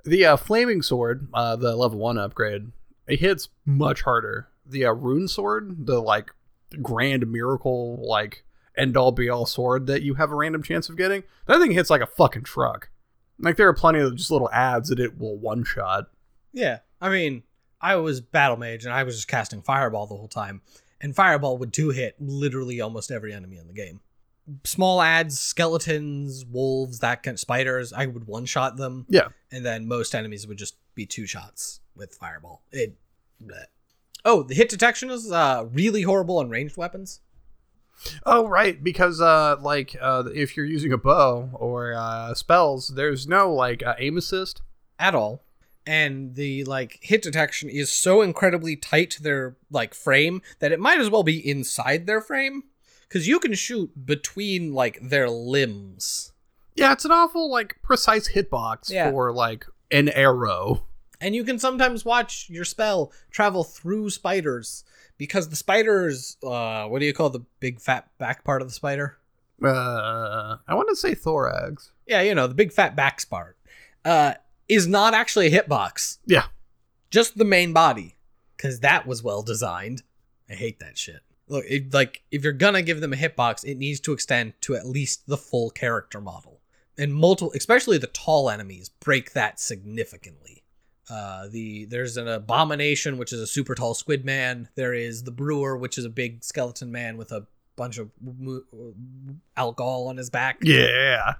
[0.06, 2.72] The uh, flaming sword, uh, the level one upgrade,
[3.06, 4.48] it hits much harder.
[4.64, 6.30] The uh, rune sword, the like
[6.82, 8.44] grand miracle like
[8.76, 11.22] end all be all sword that you have a random chance of getting.
[11.46, 12.90] That thing hits like a fucking truck.
[13.38, 16.06] Like there are plenty of just little ads that it will one shot.
[16.52, 16.78] Yeah.
[17.00, 17.42] I mean,
[17.80, 20.62] I was battle mage and I was just casting fireball the whole time.
[21.00, 24.00] And fireball would two hit literally almost every enemy in the game.
[24.64, 29.06] Small ads, skeletons, wolves, that kind of spiders, I would one shot them.
[29.08, 29.28] Yeah.
[29.50, 32.62] And then most enemies would just be two shots with fireball.
[32.70, 32.96] It
[33.42, 33.64] bleh.
[34.24, 37.20] Oh, the hit detection is uh, really horrible on ranged weapons.
[38.26, 43.26] Oh right, because uh like uh if you're using a bow or uh spells, there's
[43.28, 44.62] no like uh, aim assist.
[44.98, 45.42] at all
[45.86, 50.80] and the like hit detection is so incredibly tight to their like frame that it
[50.80, 52.62] might as well be inside their frame
[53.06, 56.32] because you can shoot between like their limbs
[56.74, 59.10] Yeah, it's an awful like precise hitbox Yeah.
[59.10, 60.86] for like an arrow.
[61.24, 64.84] And you can sometimes watch your spell travel through spiders
[65.18, 68.74] because the spiders uh what do you call the big fat back part of the
[68.74, 69.16] spider
[69.62, 71.90] Uh I want to say thorax.
[72.06, 73.56] yeah you know the big fat back part
[74.04, 74.34] uh
[74.68, 76.44] is not actually a hitbox Yeah.
[77.10, 78.16] just the main body
[78.56, 80.02] because that was well designed
[80.50, 83.76] i hate that shit look it, like if you're gonna give them a hitbox it
[83.78, 86.60] needs to extend to at least the full character model
[86.96, 90.62] and multiple, especially the tall enemies, break that significantly.
[91.10, 94.68] Uh, the there's an abomination, which is a super tall squid man.
[94.74, 97.46] There is the brewer, which is a big skeleton man with a
[97.76, 98.62] bunch of mo-
[99.56, 100.58] alcohol on his back.
[100.62, 101.34] Yeah.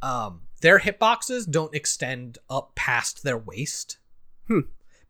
[0.00, 3.98] Um, their hitboxes don't extend up past their waist.
[4.48, 4.60] Hmm.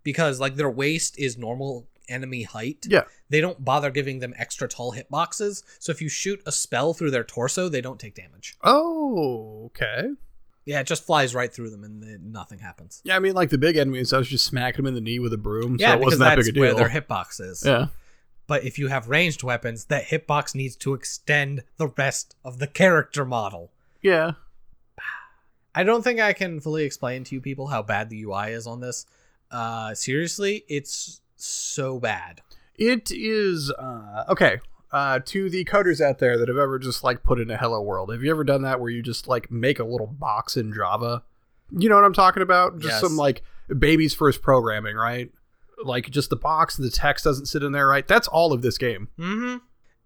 [0.02, 2.84] Because like their waist is normal enemy height.
[2.86, 3.04] Yeah.
[3.30, 5.62] They don't bother giving them extra tall hitboxes.
[5.78, 8.58] So if you shoot a spell through their torso, they don't take damage.
[8.62, 10.10] Oh, okay.
[10.64, 13.00] Yeah, it just flies right through them and nothing happens.
[13.04, 15.18] Yeah, I mean, like the big enemies, I was just smacking them in the knee
[15.18, 17.40] with a broom, yeah, so it because wasn't that that's big a where their hitbox
[17.40, 17.64] is.
[17.66, 17.86] yeah.
[18.46, 22.66] But if you have ranged weapons, that hitbox needs to extend the rest of the
[22.66, 23.70] character model.
[24.02, 24.32] Yeah.
[25.74, 28.66] I don't think I can fully explain to you people how bad the UI is
[28.66, 29.06] on this.
[29.50, 32.42] Uh, seriously, it's so bad.
[32.76, 34.60] It is uh, okay.
[34.92, 37.80] Uh, to the coders out there that have ever just like put in a hello
[37.80, 40.72] world, have you ever done that where you just like make a little box in
[40.72, 41.22] Java?
[41.70, 42.78] You know what I'm talking about?
[42.78, 43.00] Just Yes.
[43.00, 43.42] some like
[43.78, 45.30] baby's first programming, right?
[45.82, 48.06] Like just the box, and the text doesn't sit in there right.
[48.06, 49.08] That's all of this game.
[49.18, 49.56] Mm-hmm.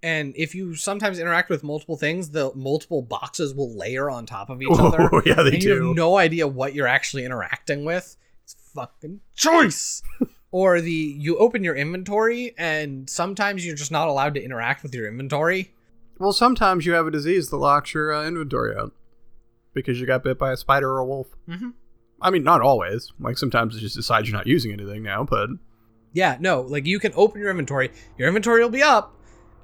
[0.03, 4.51] And if you sometimes interact with multiple things, the multiple boxes will layer on top
[4.51, 5.11] of each other.
[5.13, 8.17] Oh, yeah, they and you have no idea what you're actually interacting with.
[8.45, 10.01] It's fucking choice.
[10.57, 14.95] or the you open your inventory and sometimes you're just not allowed to interact with
[14.95, 15.75] your inventory.
[16.19, 18.95] Well, sometimes you have a disease that locks your uh, inventory out
[19.75, 21.27] because you got bit by a spider or a wolf.
[21.47, 21.69] Mm-hmm.
[22.23, 23.13] I mean, not always.
[23.21, 25.51] Like sometimes it just decides you're not using anything now, but
[26.15, 29.15] Yeah, no, like you can open your inventory, your inventory will be up,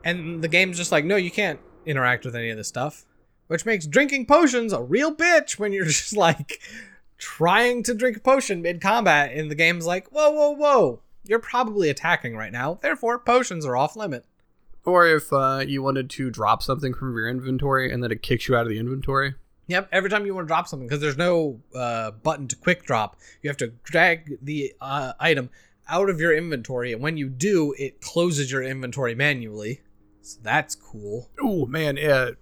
[0.04, 3.06] and the game's just like, no, you can't interact with any of this stuff.
[3.46, 6.60] Which makes drinking potions a real bitch when you're just like
[7.22, 11.38] trying to drink a potion mid combat, and the game's like, whoa, whoa, whoa, you're
[11.38, 14.24] probably attacking right now, therefore potions are off limit.
[14.84, 18.48] or if uh, you wanted to drop something from your inventory and then it kicks
[18.48, 19.34] you out of the inventory.
[19.68, 22.84] Yep, every time you want to drop something, because there's no uh, button to quick
[22.84, 25.48] drop, you have to drag the uh, item
[25.88, 29.80] out of your inventory, and when you do, it closes your inventory manually.
[30.20, 31.30] So that's cool.
[31.40, 32.32] Oh man, uh,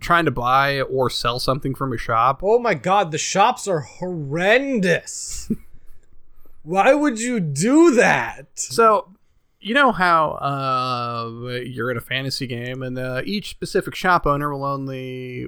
[0.00, 2.40] trying to buy or sell something from a shop.
[2.42, 5.50] Oh my god, the shops are horrendous.
[6.62, 8.48] Why would you do that?
[8.56, 9.14] So,
[9.60, 14.52] you know how uh, you're in a fantasy game and uh, each specific shop owner
[14.52, 15.46] will only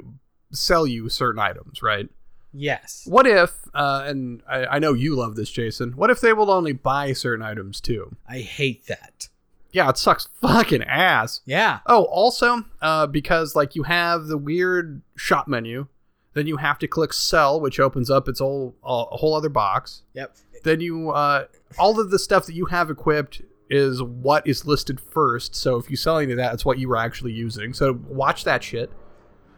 [0.53, 2.09] sell you certain items, right?
[2.53, 3.05] Yes.
[3.07, 6.51] What if, uh, and I, I know you love this, Jason, what if they will
[6.51, 8.17] only buy certain items too?
[8.29, 9.29] I hate that.
[9.71, 11.41] Yeah, it sucks fucking ass.
[11.45, 11.81] Yeah.
[11.87, 15.87] Oh, also, uh, because like you have the weird shop menu,
[16.35, 20.03] then you have to click sell, which opens up its whole a whole other box.
[20.15, 20.37] Yep.
[20.65, 21.47] Then you uh,
[21.79, 25.55] all of the stuff that you have equipped is what is listed first.
[25.55, 27.75] So if you sell any of that, it's what you were actually using.
[27.75, 28.91] So watch that shit,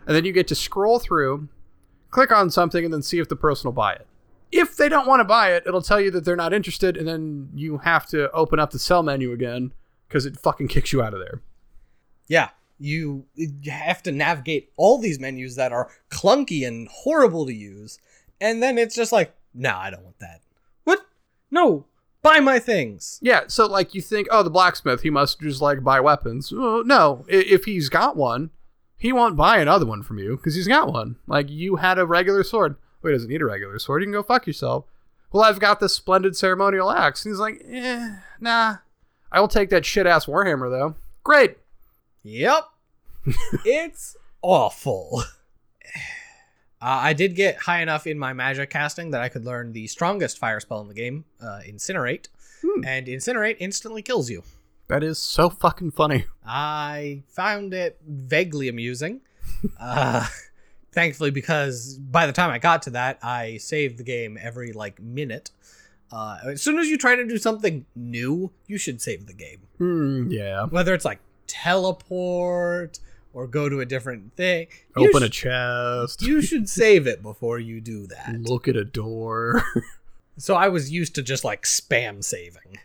[0.06, 1.48] and then you get to scroll through,
[2.10, 4.06] click on something, and then see if the person will buy it.
[4.50, 7.06] If they don't want to buy it, it'll tell you that they're not interested, and
[7.06, 9.72] then you have to open up the sell menu again
[10.10, 11.40] because it fucking kicks you out of there.
[12.26, 12.48] Yeah.
[12.80, 17.98] You, you have to navigate all these menus that are clunky and horrible to use.
[18.40, 20.40] And then it's just like, no, I don't want that.
[20.84, 21.06] What?
[21.50, 21.84] No.
[22.22, 23.20] Buy my things.
[23.22, 26.50] Yeah, so like you think, oh, the blacksmith, he must just like buy weapons.
[26.52, 28.50] Well, no, if he's got one,
[28.96, 31.16] he won't buy another one from you because he's got one.
[31.26, 32.76] Like you had a regular sword.
[33.00, 34.02] Well, he doesn't need a regular sword.
[34.02, 34.86] You can go fuck yourself.
[35.32, 37.24] Well, I've got this splendid ceremonial axe.
[37.24, 38.76] And he's like, eh, nah.
[39.32, 40.96] I will take that shit ass warhammer though.
[41.22, 41.58] Great.
[42.22, 42.64] Yep.
[43.64, 45.22] it's awful.
[46.82, 49.86] Uh, I did get high enough in my magic casting that I could learn the
[49.86, 52.28] strongest fire spell in the game, uh, Incinerate.
[52.62, 52.84] Hmm.
[52.84, 54.42] And Incinerate instantly kills you.
[54.88, 56.24] That is so fucking funny.
[56.44, 59.20] I found it vaguely amusing.
[59.80, 60.26] uh,
[60.92, 65.00] thankfully, because by the time I got to that, I saved the game every like
[65.00, 65.50] minute.
[66.12, 69.60] Uh, as soon as you try to do something new, you should save the game.
[69.78, 70.64] Hmm, yeah.
[70.66, 72.98] Whether it's like teleport
[73.32, 76.22] or go to a different thing, Open a chest.
[76.22, 78.34] you should save it before you do that.
[78.42, 79.62] Look at a door.
[80.36, 82.78] So I was used to just like spam saving.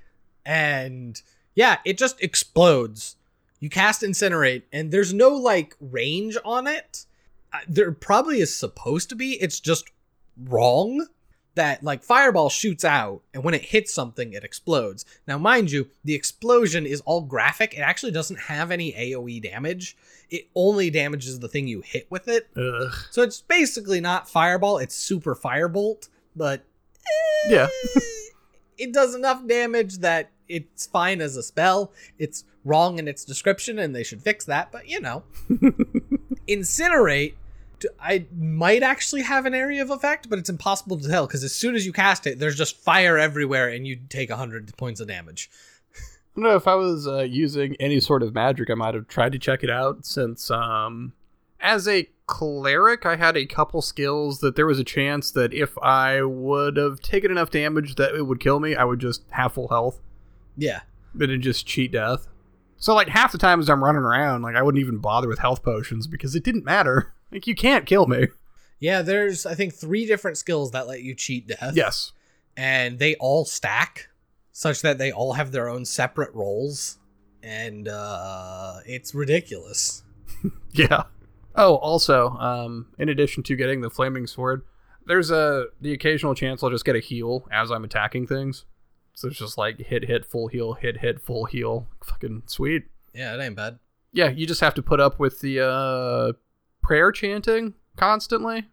[0.45, 1.21] And
[1.53, 3.15] yeah, it just explodes.
[3.61, 7.05] You cast Incinerate, and there's no like range on it.
[7.53, 9.41] Uh, There probably is supposed to be.
[9.41, 9.89] It's just
[10.37, 11.07] wrong
[11.55, 15.05] that like Fireball shoots out, and when it hits something, it explodes.
[15.27, 17.73] Now, mind you, the explosion is all graphic.
[17.73, 19.97] It actually doesn't have any AoE damage.
[20.29, 22.47] It only damages the thing you hit with it.
[22.57, 22.91] Ugh.
[23.11, 26.63] So it's basically not Fireball, it's Super Firebolt, but
[27.47, 27.67] eh, Yeah.
[28.77, 31.91] it does enough damage that it's fine as a spell.
[32.19, 35.23] It's wrong in its description and they should fix that, but you know.
[36.47, 37.33] Incinerate
[37.99, 41.53] I might actually have an area of effect, but it's impossible to tell because as
[41.53, 45.07] soon as you cast it, there's just fire everywhere and you take 100 points of
[45.07, 45.49] damage.
[45.95, 49.07] I don't know if I was uh, using any sort of magic, I might have
[49.07, 51.13] tried to check it out since, um,
[51.61, 55.77] as a cleric, I had a couple skills that there was a chance that if
[55.79, 59.53] I would have taken enough damage that it would kill me, I would just have
[59.53, 59.99] full health.
[60.57, 60.81] Yeah.
[61.13, 62.27] But it just cheat death.
[62.77, 65.39] So like half the time as I'm running around, like I wouldn't even bother with
[65.39, 67.14] health potions because it didn't matter.
[67.31, 68.27] Like you can't kill me.
[68.79, 71.73] Yeah, there's, I think, three different skills that let you cheat death.
[71.75, 72.11] Yes.
[72.57, 74.09] And they all stack
[74.51, 76.97] such that they all have their own separate roles.
[77.41, 80.03] And uh, it's ridiculous.
[80.73, 81.03] Yeah.
[81.55, 84.63] Oh, also, um, in addition to getting the flaming sword,
[85.05, 88.65] there's a the occasional chance I'll just get a heal as I'm attacking things.
[89.13, 91.87] So it's just like hit, hit, full heal, hit, hit, full heal.
[92.03, 92.83] Fucking sweet.
[93.13, 93.79] Yeah, it ain't bad.
[94.11, 96.33] Yeah, you just have to put up with the uh,
[96.85, 98.65] prayer chanting constantly.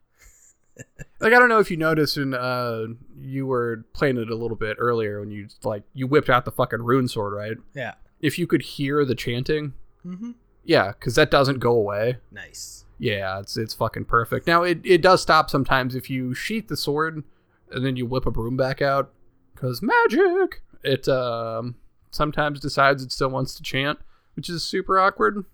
[1.21, 2.87] like I don't know if you noticed when uh,
[3.21, 6.51] you were playing it a little bit earlier when you like you whipped out the
[6.53, 7.57] fucking rune sword, right?
[7.75, 7.95] Yeah.
[8.21, 9.75] If you could hear the chanting,
[10.07, 10.33] Mm-hmm.
[10.65, 12.17] yeah, because that doesn't go away.
[12.33, 12.85] Nice.
[12.99, 14.47] Yeah, it's it's fucking perfect.
[14.47, 17.23] Now it, it does stop sometimes if you sheath the sword
[17.71, 19.13] and then you whip a broom back out
[19.55, 20.63] because magic.
[20.85, 21.77] It um
[22.11, 23.99] sometimes decides it still wants to chant,
[24.35, 25.45] which is super awkward.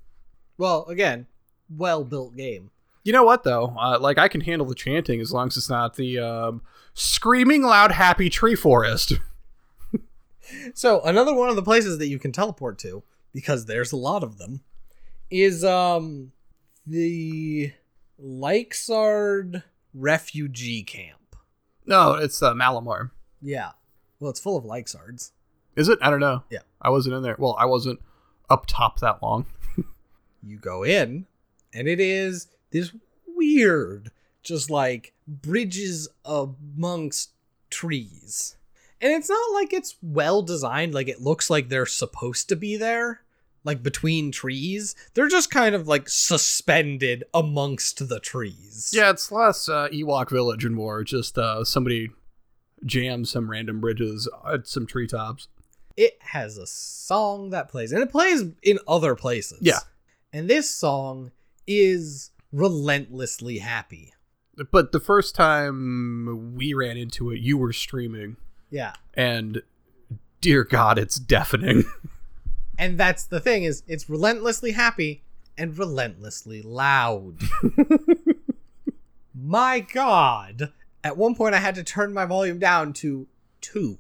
[0.57, 1.27] Well, again,
[1.75, 2.71] well built game.
[3.05, 3.75] You know what though?
[3.79, 6.63] Uh, like I can handle the chanting as long as it's not the um,
[6.95, 9.15] screaming loud happy tree forest.
[10.75, 13.03] So another one of the places that you can teleport to,
[13.35, 14.63] because there's a lot of them,
[15.31, 16.33] is um
[16.87, 17.73] the
[18.19, 19.63] Leixard
[19.93, 21.37] refugee camp.
[21.85, 23.11] no, it's uh, Malamar.
[23.43, 23.73] Yeah.
[24.21, 25.33] Well, it's full of Leixards.
[25.77, 25.99] Is it?
[26.01, 26.43] I don't know.
[26.51, 26.61] Yeah.
[26.81, 27.37] I wasn't in there.
[27.39, 28.01] Well, I wasn't
[28.49, 29.47] up top that long.
[30.41, 31.27] You go in,
[31.73, 32.93] and it is this
[33.27, 34.11] weird,
[34.43, 37.31] just like bridges amongst
[37.71, 38.57] trees.
[39.01, 42.77] And it's not like it's well designed, like it looks like they're supposed to be
[42.77, 43.21] there,
[43.63, 44.97] like between trees.
[45.15, 48.93] They're just kind of like suspended amongst the trees.
[48.95, 52.11] Yeah, it's less uh, Ewok Village and more just uh, somebody
[52.85, 55.49] jams some random bridges at some treetops.
[55.97, 59.59] It has a song that plays, and it plays in other places.
[59.63, 59.81] Yeah.
[60.33, 61.33] And this song
[61.69, 64.13] is relentlessly happy.
[64.73, 68.37] But the first time we ran into it, you were streaming,
[68.71, 68.95] Yeah.
[69.15, 69.63] and
[70.41, 71.85] dear God, it's deafening.
[72.81, 75.25] And that's the thing is it's relentlessly happy
[75.57, 77.39] and relentlessly loud.
[79.35, 80.73] my god.
[81.03, 83.27] At one point I had to turn my volume down to
[83.63, 83.99] 2.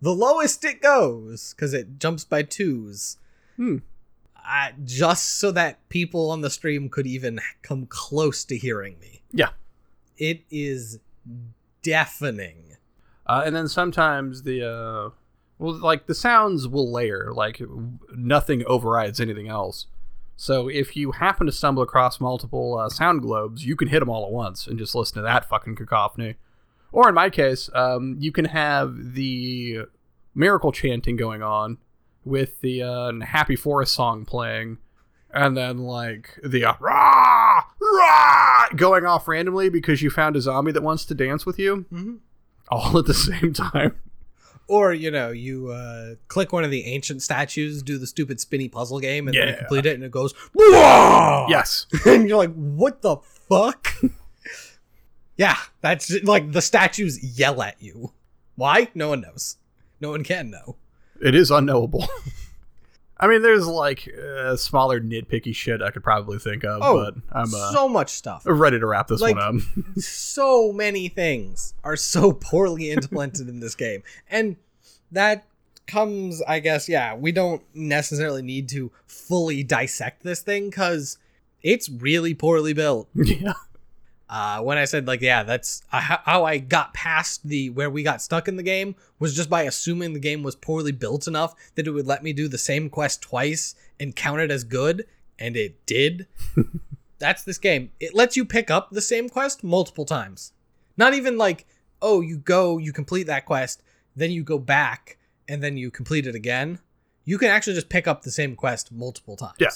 [0.00, 3.18] The lowest it goes cuz it jumps by 2s.
[3.56, 3.78] Hmm.
[4.44, 9.22] I, just so that people on the stream could even come close to hearing me.
[9.32, 9.50] Yeah.
[10.16, 10.98] It is
[11.82, 12.76] deafening.
[13.26, 15.10] Uh, and then sometimes the uh,
[15.58, 17.60] well, like the sounds will layer, like
[18.14, 19.86] nothing overrides anything else.
[20.36, 24.08] So if you happen to stumble across multiple uh, sound globes, you can hit them
[24.08, 26.34] all at once and just listen to that fucking cacophony.
[26.90, 29.82] Or in my case, um, you can have the
[30.34, 31.78] miracle chanting going on
[32.24, 34.78] with the uh, Happy Forest song playing,
[35.32, 40.72] and then like the uh, rah rah going off randomly because you found a zombie
[40.72, 42.18] that wants to dance with you Mhm.
[42.68, 43.96] all at the same time.
[44.68, 48.68] Or, you know, you uh, click one of the ancient statues, do the stupid spinny
[48.68, 50.32] puzzle game, and then you complete it, and it goes!
[50.56, 51.86] Yes.
[52.06, 53.88] and you're like, what the fuck?
[55.36, 58.12] yeah, that's like the statues yell at you.
[58.54, 58.88] Why?
[58.94, 59.56] No one knows.
[60.00, 60.76] No one can know.
[61.22, 62.06] It is unknowable.
[63.18, 67.14] I mean, there's like uh, smaller nitpicky shit I could probably think of, Oh, but
[67.30, 68.42] I'm uh, so much stuff.
[68.44, 69.84] ready to wrap this like- one up.
[70.02, 74.02] so many things are so poorly implemented in this game.
[74.28, 74.56] And
[75.12, 75.44] that
[75.86, 81.18] comes, I guess, yeah, we don't necessarily need to fully dissect this thing because
[81.62, 83.08] it's really poorly built.
[83.14, 83.52] yeah.
[84.32, 88.02] Uh, when I said like, yeah, that's uh, how I got past the where we
[88.02, 91.54] got stuck in the game was just by assuming the game was poorly built enough
[91.74, 95.04] that it would let me do the same quest twice and count it as good,
[95.38, 96.28] and it did.
[97.18, 97.90] that's this game.
[98.00, 100.54] It lets you pick up the same quest multiple times.
[100.96, 101.66] Not even like,
[102.00, 103.82] oh, you go, you complete that quest,
[104.16, 106.78] then you go back and then you complete it again.
[107.26, 109.56] You can actually just pick up the same quest multiple times.
[109.58, 109.68] Yeah.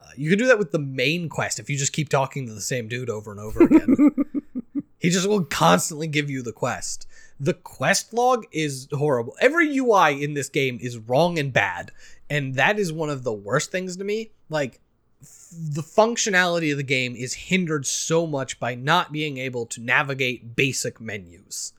[0.00, 2.54] Uh, you can do that with the main quest if you just keep talking to
[2.54, 4.10] the same dude over and over again.
[4.98, 7.06] he just will constantly give you the quest.
[7.38, 9.36] The quest log is horrible.
[9.40, 11.90] Every UI in this game is wrong and bad,
[12.28, 14.30] and that is one of the worst things to me.
[14.48, 14.80] Like
[15.20, 20.56] the functionality of the game is hindered so much by not being able to navigate
[20.56, 21.72] basic menus.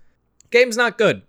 [0.49, 1.23] Game's not good.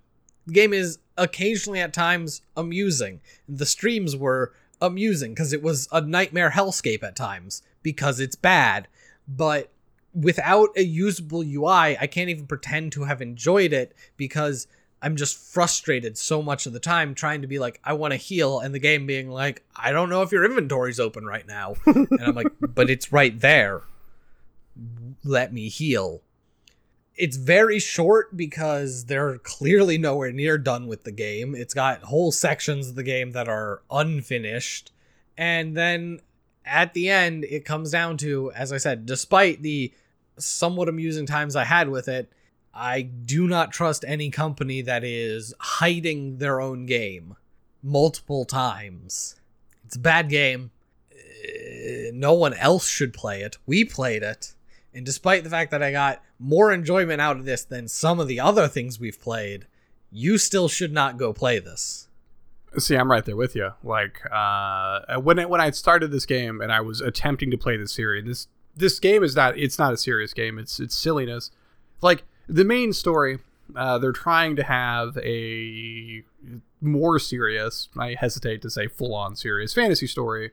[0.46, 3.20] The game is occasionally at times amusing.
[3.48, 4.52] The streams were
[4.82, 8.88] amusing because it was a nightmare hellscape at times because it's bad.
[9.26, 9.70] But
[10.12, 14.66] without a usable UI, I can't even pretend to have enjoyed it because
[15.00, 18.16] I'm just frustrated so much of the time trying to be like, I want to
[18.16, 21.74] heal, and the game being like, I don't know if your inventory's open right now.
[21.86, 23.82] and I'm like, but it's right there.
[25.24, 26.22] Let me heal.
[27.16, 31.54] It's very short because they're clearly nowhere near done with the game.
[31.54, 34.92] It's got whole sections of the game that are unfinished.
[35.36, 36.20] And then
[36.64, 39.92] at the end, it comes down to, as I said, despite the
[40.38, 42.32] somewhat amusing times I had with it,
[42.74, 47.36] I do not trust any company that is hiding their own game
[47.82, 49.36] multiple times.
[49.84, 50.70] It's a bad game.
[51.12, 53.58] Uh, No one else should play it.
[53.66, 54.54] We played it.
[54.94, 58.28] And despite the fact that I got more enjoyment out of this than some of
[58.28, 59.66] the other things we've played,
[60.10, 62.08] you still should not go play this.
[62.78, 63.72] See, I'm right there with you.
[63.82, 67.76] Like uh, when I, when I started this game and I was attempting to play
[67.76, 70.58] this series, this this game is not it's not a serious game.
[70.58, 71.50] It's it's silliness.
[72.00, 73.38] Like the main story,
[73.76, 76.22] uh, they're trying to have a
[76.80, 77.88] more serious.
[77.98, 80.52] I hesitate to say full on serious fantasy story,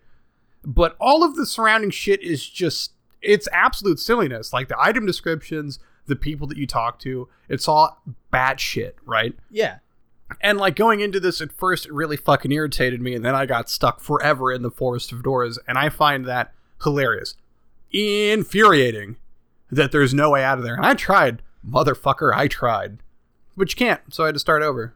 [0.63, 4.53] but all of the surrounding shit is just it's absolute silliness.
[4.53, 8.01] Like the item descriptions, the people that you talk to, it's all
[8.31, 9.35] bad shit, right?
[9.49, 9.79] Yeah.
[10.41, 13.45] And like going into this at first, it really fucking irritated me, and then I
[13.45, 16.53] got stuck forever in the Forest of Doors, and I find that
[16.83, 17.35] hilarious,
[17.91, 19.17] infuriating
[19.71, 20.75] that there's no way out of there.
[20.75, 22.99] And I tried, motherfucker, I tried,
[23.57, 24.95] but you can't, so I had to start over.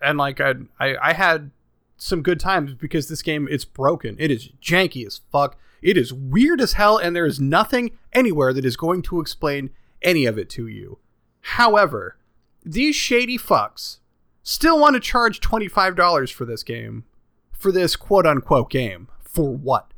[0.00, 1.50] And like I, I, I had
[1.98, 4.16] some good times because this game it's broken.
[4.18, 5.58] It is janky as fuck.
[5.82, 9.70] It is weird as hell, and there is nothing anywhere that is going to explain
[10.02, 10.98] any of it to you.
[11.40, 12.16] However,
[12.64, 13.98] these shady fucks
[14.42, 17.04] still want to charge $25 for this game.
[17.52, 19.08] For this quote unquote game.
[19.22, 19.92] For what?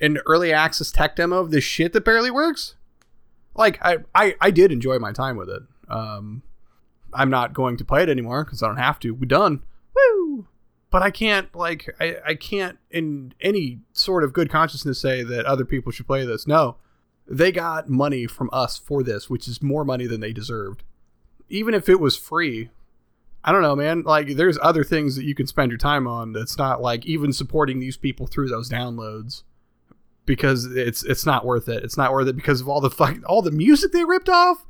[0.00, 2.74] An early access tech demo of this shit that barely works?
[3.54, 5.62] Like, I, I, I did enjoy my time with it.
[5.88, 6.42] Um,
[7.12, 9.12] I'm not going to play it anymore because I don't have to.
[9.12, 9.62] We're done.
[9.94, 10.31] Woo!
[10.92, 15.46] But I can't, like, I, I can't in any sort of good consciousness say that
[15.46, 16.46] other people should play this.
[16.46, 16.76] No.
[17.26, 20.84] They got money from us for this, which is more money than they deserved.
[21.48, 22.68] Even if it was free,
[23.42, 24.02] I don't know, man.
[24.02, 27.32] Like, there's other things that you can spend your time on that's not like even
[27.32, 29.44] supporting these people through those downloads
[30.26, 31.82] because it's it's not worth it.
[31.84, 34.66] It's not worth it because of all the fuck all the music they ripped off.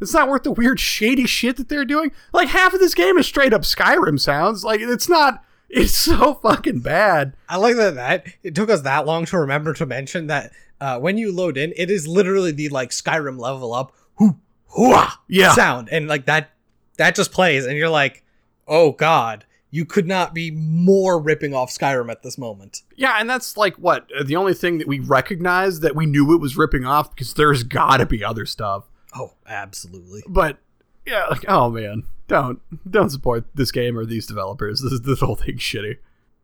[0.00, 2.12] It's not worth the weird shady shit that they're doing.
[2.32, 4.64] Like half of this game is straight up Skyrim sounds.
[4.64, 5.42] Like it's not.
[5.70, 7.34] It's so fucking bad.
[7.48, 10.98] I like that that it took us that long to remember to mention that uh,
[11.00, 14.36] when you load in, it is literally the like Skyrim level up hoo
[14.76, 15.52] hooah Yeah.
[15.54, 16.50] sound, and like that
[16.98, 18.22] that just plays, and you're like,
[18.68, 22.82] oh god, you could not be more ripping off Skyrim at this moment.
[22.94, 26.40] Yeah, and that's like what the only thing that we recognize that we knew it
[26.40, 28.84] was ripping off because there's got to be other stuff.
[29.14, 30.22] Oh, absolutely.
[30.28, 30.58] But
[31.04, 32.60] yeah, like oh man, don't
[32.90, 34.82] don't support this game or these developers.
[34.90, 35.98] This this whole thing's shitty.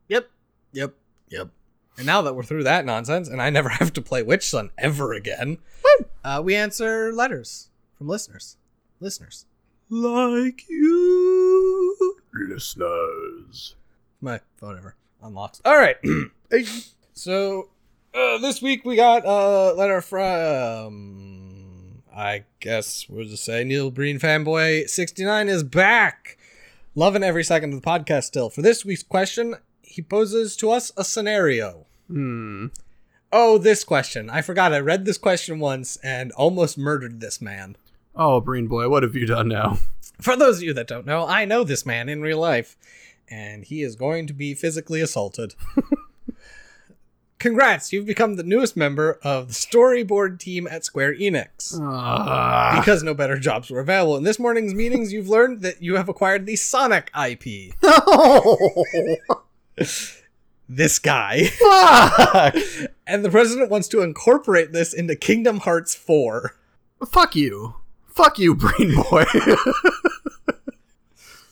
[0.09, 0.30] Yep,
[0.72, 0.95] yep,
[1.28, 1.49] yep.
[1.97, 5.12] And now that we're through that nonsense, and I never have to play Wytchsun ever
[5.12, 5.59] again,
[6.24, 8.57] uh, we answer letters from listeners.
[9.01, 9.47] Listeners.
[9.89, 12.16] Like you.
[12.49, 13.76] Listeners.
[14.20, 15.61] My phone ever unlocked.
[15.64, 15.97] All right.
[17.12, 17.68] so
[18.14, 21.41] uh, this week we got a letter from,
[22.14, 26.38] I guess we'll just say Neil Breen fanboy sixty nine is back,
[26.95, 28.24] loving every second of the podcast.
[28.24, 31.87] Still, for this week's question, he poses to us a scenario.
[32.08, 32.66] Hmm.
[33.32, 34.28] Oh, this question.
[34.28, 34.74] I forgot.
[34.74, 37.76] I read this question once and almost murdered this man.
[38.14, 39.78] Oh, Breen boy, what have you done now?
[40.20, 42.76] For those of you that don't know, I know this man in real life,
[43.30, 45.54] and he is going to be physically assaulted.
[47.42, 51.76] Congrats, you've become the newest member of the storyboard team at Square Enix.
[51.82, 52.76] Ah.
[52.78, 54.16] Because no better jobs were available.
[54.16, 57.74] In this morning's meetings, you've learned that you have acquired the Sonic IP.
[57.82, 59.42] no.
[60.68, 61.46] This guy.
[61.46, 62.54] Fuck.
[63.08, 66.54] And the president wants to incorporate this into Kingdom Hearts 4.
[67.08, 67.74] Fuck you.
[68.06, 69.24] Fuck you, Brain boy.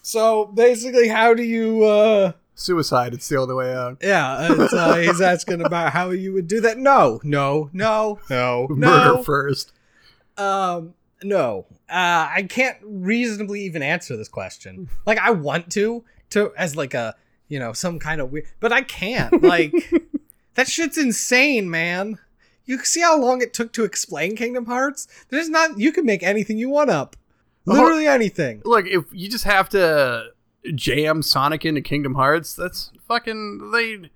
[0.02, 3.14] So basically, how do you, uh, Suicide.
[3.14, 3.98] It's the only way out.
[4.02, 6.78] Yeah, it's, uh, he's asking about how you would do that.
[6.78, 9.22] No, no, no, no, Murder no.
[9.22, 9.72] first.
[10.36, 11.66] Um, no.
[11.88, 14.88] Uh, I can't reasonably even answer this question.
[15.06, 17.16] Like, I want to, to as like a
[17.48, 19.42] you know some kind of weird, but I can't.
[19.42, 19.72] Like,
[20.54, 22.18] That shit's insane, man.
[22.64, 25.08] You see how long it took to explain Kingdom Hearts?
[25.28, 27.16] There's not you can make anything you want up.
[27.66, 28.62] Literally anything.
[28.64, 30.30] Look, if you just have to
[30.74, 34.10] jam Sonic into Kingdom Hearts, that's fucking they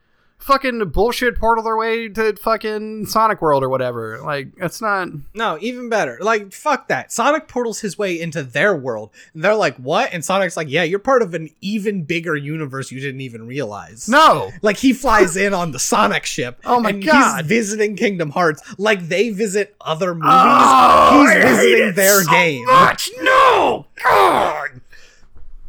[0.45, 4.21] fucking bullshit portal their way to fucking Sonic World or whatever.
[4.21, 6.19] Like that's not No, even better.
[6.21, 7.11] Like, fuck that.
[7.11, 9.11] Sonic portals his way into their world.
[9.33, 10.13] And they're like, what?
[10.13, 14.09] And Sonic's like, yeah, you're part of an even bigger universe you didn't even realize.
[14.09, 14.51] no.
[14.61, 16.61] Like, he flies in on the Sonic ship.
[16.65, 17.39] Oh my and God.
[17.39, 20.29] He's visiting Kingdom Hearts like they visit other oh, movies.
[20.31, 22.67] Oh, he's I visiting it their so game.
[22.67, 24.81] Much no, God.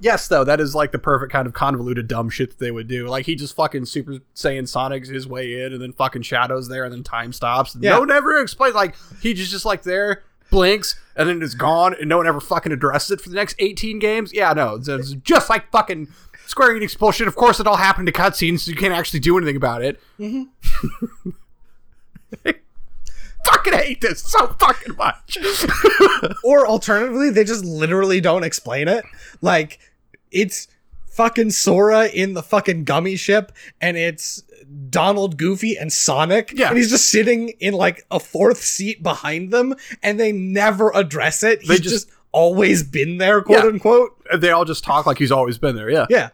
[0.06, 2.88] Yes, though that is like the perfect kind of convoluted dumb shit that they would
[2.88, 3.08] do.
[3.08, 6.84] Like he just fucking Super Saiyan Sonics his way in, and then fucking Shadows there,
[6.84, 7.76] and then time stops.
[7.80, 7.94] Yeah.
[7.94, 8.76] No one ever explains.
[8.76, 10.22] Like he just just like there
[10.52, 13.56] blinks, and then it's gone, and no one ever fucking addresses it for the next
[13.58, 14.32] eighteen games.
[14.32, 16.08] Yeah, no, it's, it's just like fucking
[16.46, 17.28] Square Enix bullshit.
[17.28, 20.00] Of course, it all happened to cutscenes, so you can't actually do anything about it.
[20.20, 21.30] Mm-hmm.
[23.46, 25.38] fucking hate this so fucking much.
[26.44, 29.04] Or alternatively, they just literally don't explain it.
[29.42, 29.80] Like,
[30.36, 30.68] it's
[31.08, 33.52] fucking Sora in the fucking gummy ship,
[33.82, 34.44] and it's
[34.90, 36.52] Donald, Goofy, and Sonic.
[36.54, 36.70] Yeah.
[36.70, 41.42] And he's just sitting in like a fourth seat behind them, and they never address
[41.44, 41.62] it.
[41.62, 43.70] He's They just, just- always been there, quote Yeah.
[43.70, 44.12] unquote.
[44.42, 45.90] they all just talk like he's always been there.
[45.90, 46.06] Yeah.
[46.10, 46.30] Yeah.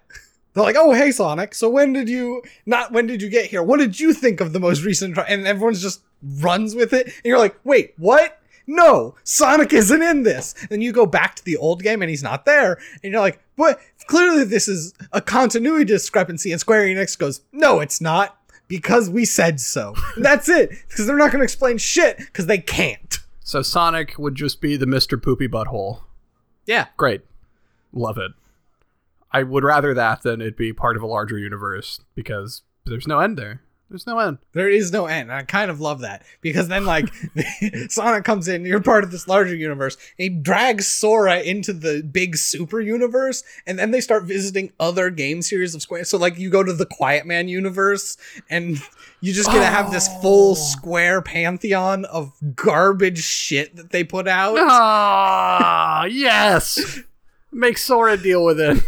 [0.53, 1.53] They're like, oh, hey, Sonic.
[1.53, 3.61] So when did you, not when did you get here?
[3.61, 6.02] What did you think of the most recent, tri-" and everyone's just
[6.40, 7.06] runs with it.
[7.06, 8.40] And you're like, wait, what?
[8.68, 10.56] No, Sonic isn't in this.
[10.69, 12.80] Then you go back to the old game and he's not there.
[13.03, 13.80] And you're like, what?
[14.07, 16.52] Clearly this is a continuity discrepancy.
[16.52, 18.38] And Square Enix goes, no, it's not
[18.68, 19.94] because we said so.
[20.15, 20.69] And that's it.
[20.88, 23.19] Because they're not going to explain shit because they can't.
[23.44, 25.22] So Sonic would just be the Mr.
[25.22, 26.02] Poopy Butthole.
[26.65, 26.88] Yeah.
[26.98, 27.22] Great.
[27.91, 28.32] Love it.
[29.32, 33.19] I would rather that than it be part of a larger universe because there's no
[33.19, 33.61] end there.
[33.92, 34.38] There's no end.
[34.54, 35.30] There is no end.
[35.30, 37.10] And I kind of love that because then, like,
[37.90, 39.98] Sonic comes in, you're part of this larger universe.
[40.18, 45.10] And he drags Sora into the big super universe, and then they start visiting other
[45.10, 46.06] game series of Square.
[46.06, 48.16] So, like, you go to the Quiet Man universe,
[48.50, 48.78] and
[49.20, 54.26] you just get to have this full Square pantheon of garbage shit that they put
[54.26, 54.56] out.
[54.58, 57.02] Ah, yes.
[57.52, 58.82] Make Sora deal with it.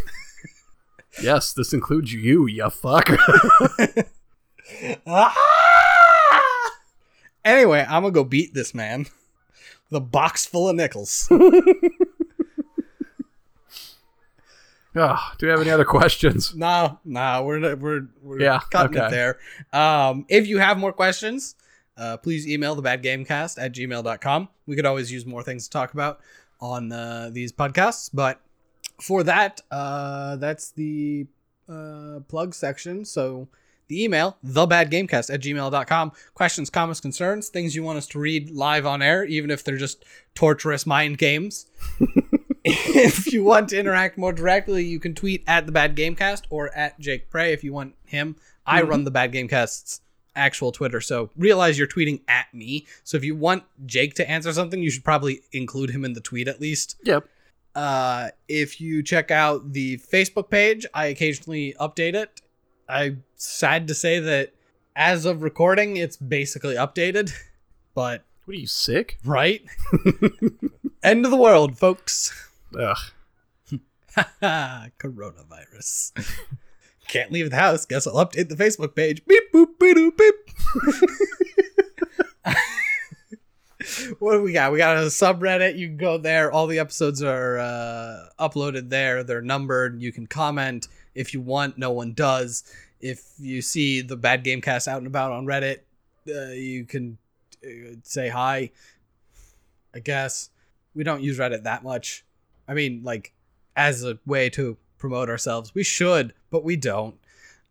[1.22, 3.10] yes, this includes you, you fuck.
[5.08, 6.72] Ah!
[7.46, 9.00] Anyway, I'm gonna go beat this man
[9.90, 11.30] with a box full of nickels.
[14.96, 16.54] Ah, do we have any other questions?
[16.64, 19.40] No, no, we're not, we're we're Yeah, cutting it there.
[19.74, 21.56] Um, if you have more questions,
[21.98, 24.50] uh, please email the badgamecast at gmail.com.
[24.68, 26.20] We could always use more things to talk about
[26.62, 28.40] on uh, these podcasts, but
[29.02, 31.26] for that, uh, that's the
[31.68, 33.04] uh, plug section.
[33.04, 33.48] So
[33.88, 36.12] the email, thebadgamecast at gmail.com.
[36.34, 39.78] Questions, comments, concerns, things you want us to read live on air, even if they're
[39.78, 40.04] just
[40.36, 41.68] torturous mind games.
[42.64, 46.76] if you want to interact more directly, you can tweet at the Bad Gamecast or
[46.76, 48.36] at Jake Pray if you want him.
[48.66, 50.02] I run the Bad Gamecast's
[50.36, 52.88] actual Twitter, so realize you're tweeting at me.
[53.04, 56.22] So if you want Jake to answer something, you should probably include him in the
[56.22, 56.96] tweet at least.
[57.04, 57.28] Yep.
[57.76, 62.42] Uh, if you check out the Facebook page, I occasionally update it.
[62.88, 64.54] I'm sad to say that
[64.96, 67.34] as of recording, it's basically updated,
[67.94, 69.18] but What are you, sick?
[69.26, 69.62] right?
[71.04, 72.50] End of the world, folks.
[72.78, 72.98] Ugh.
[75.00, 76.12] Coronavirus.
[77.08, 77.86] Can't leave the house.
[77.86, 79.26] Guess I'll update the Facebook page.
[79.26, 80.36] Beep boop beep doop, beep.
[84.20, 84.72] what do we got?
[84.72, 85.78] We got a subreddit.
[85.78, 86.52] You can go there.
[86.52, 89.24] All the episodes are uh, uploaded there.
[89.24, 90.02] They're numbered.
[90.02, 91.78] You can comment if you want.
[91.78, 92.64] No one does.
[93.00, 95.80] If you see the Bad Gamecast out and about on Reddit,
[96.28, 97.18] uh, you can
[97.66, 98.72] uh, say hi.
[99.94, 100.50] I guess
[100.96, 102.24] we don't use Reddit that much.
[102.68, 103.34] I mean, like
[103.76, 105.76] as a way to promote ourselves.
[105.76, 107.16] We should, but we don't.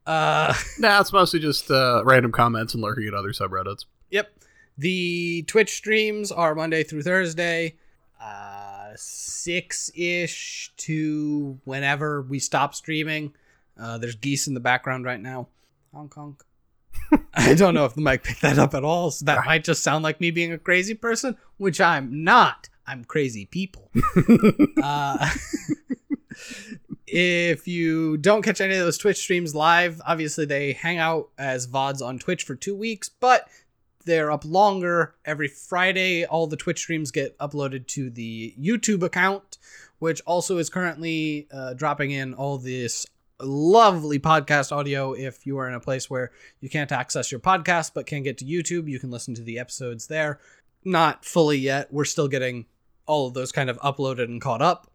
[0.07, 3.87] Uh, Nah, it's mostly just uh, random comments and lurking at other subreddits.
[4.11, 4.31] yep.
[4.79, 7.77] The Twitch streams are Monday through Thursday,
[8.21, 13.35] uh, six ish to whenever we stop streaming.
[13.79, 15.49] Uh, there's geese in the background right now.
[15.93, 16.43] Honk honk.
[17.35, 19.11] I don't know if the mic picked that up at all.
[19.11, 22.69] So that might just sound like me being a crazy person, which I'm not.
[22.87, 23.91] I'm crazy people.
[24.83, 25.29] uh,
[27.07, 31.67] if you don't catch any of those Twitch streams live, obviously they hang out as
[31.67, 33.49] VODs on Twitch for two weeks, but
[34.05, 35.15] they're up longer.
[35.25, 39.59] Every Friday, all the Twitch streams get uploaded to the YouTube account,
[39.99, 43.07] which also is currently uh, dropping in all this
[43.41, 45.13] lovely podcast audio.
[45.13, 46.31] If you are in a place where
[46.61, 49.59] you can't access your podcast but can get to YouTube, you can listen to the
[49.59, 50.41] episodes there.
[50.85, 51.93] Not fully yet.
[51.93, 52.67] We're still getting
[53.07, 54.91] all of those kind of uploaded and caught up.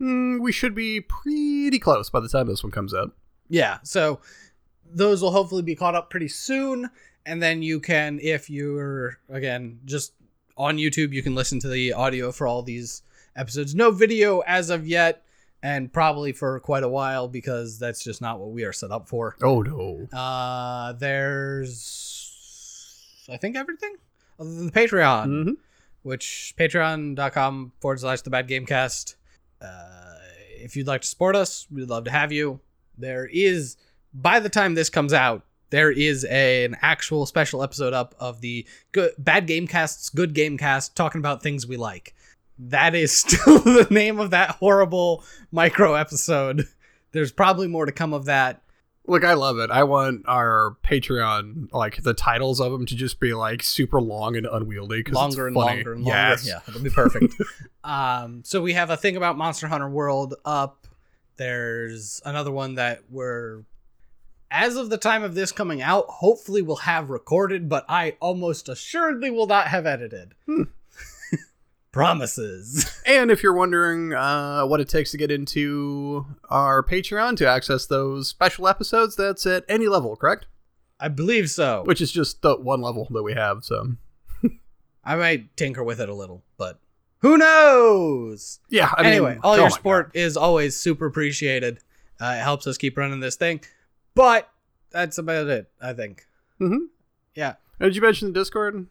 [0.00, 3.12] Mm, we should be pretty close by the time this one comes out.
[3.48, 4.20] Yeah, so
[4.84, 6.90] those will hopefully be caught up pretty soon.
[7.26, 10.12] And then you can, if you're, again, just
[10.56, 13.02] on YouTube, you can listen to the audio for all these
[13.34, 13.74] episodes.
[13.74, 15.24] No video as of yet,
[15.62, 19.08] and probably for quite a while because that's just not what we are set up
[19.08, 19.36] for.
[19.42, 20.06] Oh no.
[20.16, 22.30] Uh, there's,
[23.30, 23.96] I think, everything
[24.38, 25.50] other than the Patreon, hmm
[26.02, 29.16] which patreon.com forward slash the bad gamecast.
[29.60, 30.14] Uh,
[30.56, 32.60] if you'd like to support us, we'd love to have you.
[32.96, 33.76] There is,
[34.14, 38.40] by the time this comes out, there is a, an actual special episode up of
[38.40, 42.14] the good, bad gamecasts, good gamecast, talking about things we like.
[42.58, 46.66] That is still the name of that horrible micro episode.
[47.12, 48.62] There's probably more to come of that.
[49.08, 49.70] Look, I love it.
[49.70, 54.36] I want our Patreon, like the titles of them, to just be like super long
[54.36, 55.04] and unwieldy.
[55.12, 56.18] longer and longer and longer.
[56.18, 56.46] Yes.
[56.46, 57.34] Yeah, it'll be perfect.
[57.84, 60.88] um, so we have a thing about Monster Hunter World up.
[61.36, 63.62] There's another one that we're,
[64.56, 68.70] as of the time of this coming out, hopefully we'll have recorded, but I almost
[68.70, 70.32] assuredly will not have edited.
[70.46, 70.62] Hmm.
[71.92, 72.90] Promises.
[73.06, 77.86] And if you're wondering uh, what it takes to get into our Patreon to access
[77.86, 80.46] those special episodes, that's at any level, correct?
[80.98, 81.82] I believe so.
[81.84, 83.62] Which is just the one level that we have.
[83.62, 83.92] So
[85.04, 86.80] I might tinker with it a little, but
[87.18, 88.58] who knows?
[88.70, 88.92] yeah.
[88.96, 91.78] I mean, anyway, all oh your support is always super appreciated.
[92.18, 93.60] Uh, it helps us keep running this thing.
[94.16, 94.50] But
[94.90, 96.26] that's about it, I think.
[96.60, 96.86] Mhm.
[97.36, 97.54] Yeah.
[97.78, 98.86] Did you mention the Discord?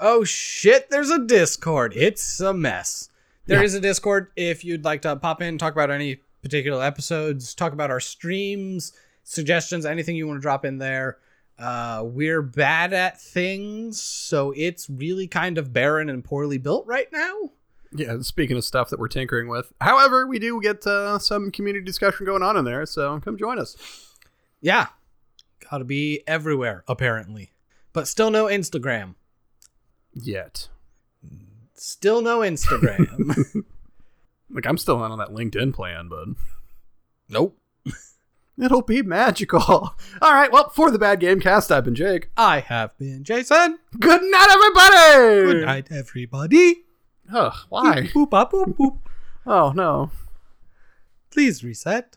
[0.00, 1.92] Oh shit, there's a Discord.
[1.94, 3.10] It's a mess.
[3.46, 3.78] There is Yeah.
[3.78, 7.90] a Discord if you'd like to pop in, talk about any particular episodes, talk about
[7.90, 8.92] our streams,
[9.22, 11.18] suggestions, anything you want to drop in there.
[11.58, 17.12] Uh, we're bad at things, so it's really kind of barren and poorly built right
[17.12, 17.50] now.
[17.92, 18.18] Yeah.
[18.22, 22.24] Speaking of stuff that we're tinkering with, however, we do get uh, some community discussion
[22.24, 22.86] going on in there.
[22.86, 23.76] So come join us.
[24.60, 24.86] Yeah.
[25.70, 27.52] Gotta be everywhere, apparently.
[27.92, 29.14] But still no Instagram.
[30.12, 30.68] Yet,
[31.80, 33.64] Still no Instagram.
[34.50, 36.28] like I'm still not on that LinkedIn plan, but
[37.30, 37.58] nope.
[38.62, 39.62] it'll be magical.
[40.20, 40.52] All right.
[40.52, 42.28] Well, for the bad game cast, I've been Jake.
[42.36, 43.78] I have been Jason.
[43.98, 45.52] Good night, everybody.
[45.52, 46.84] Good night, everybody.
[47.32, 48.10] Ugh, why?
[48.12, 48.98] Boop, boop, boop, boop.
[49.46, 50.10] Oh no.
[51.30, 52.14] Please reset.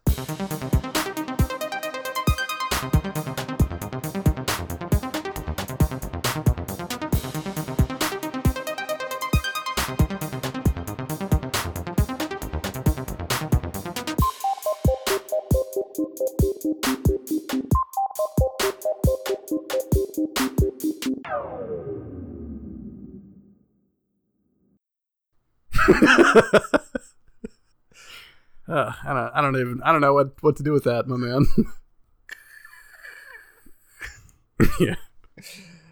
[28.65, 29.31] Uh, I don't.
[29.35, 29.81] I don't even.
[29.83, 31.45] I don't know what what to do with that, my man.
[34.79, 34.95] yeah.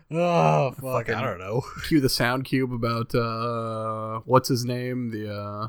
[0.09, 0.81] Oh, fuck.
[0.81, 1.63] Fucking- I don't know.
[1.87, 5.67] Cue the sound cube about uh, what's his name, the uh,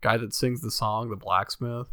[0.00, 1.86] guy that sings the song, the blacksmith.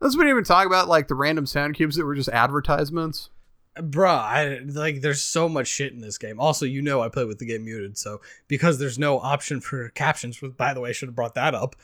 [0.00, 3.30] Let's not even talk about like the random sound cubes that were just advertisements.
[3.78, 6.40] Bruh, I, like, there's so much shit in this game.
[6.40, 9.88] Also, you know I play with the game muted, so because there's no option for
[9.90, 11.76] captions, which, by the way, I should have brought that up,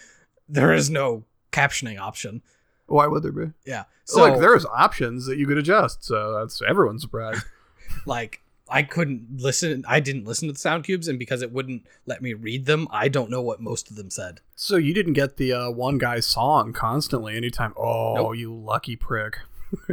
[0.49, 2.43] there is no captioning option.
[2.87, 3.53] Why would there be?
[3.65, 3.85] Yeah.
[4.05, 6.05] So like, there's options that you could adjust.
[6.05, 7.45] So that's everyone's surprised.
[8.07, 9.85] like I couldn't listen.
[9.87, 12.89] I didn't listen to the sound cubes, and because it wouldn't let me read them,
[12.91, 14.41] I don't know what most of them said.
[14.57, 17.75] So you didn't get the uh, one guy's song constantly anytime.
[17.77, 18.37] Oh, Nope.
[18.37, 19.39] you lucky prick.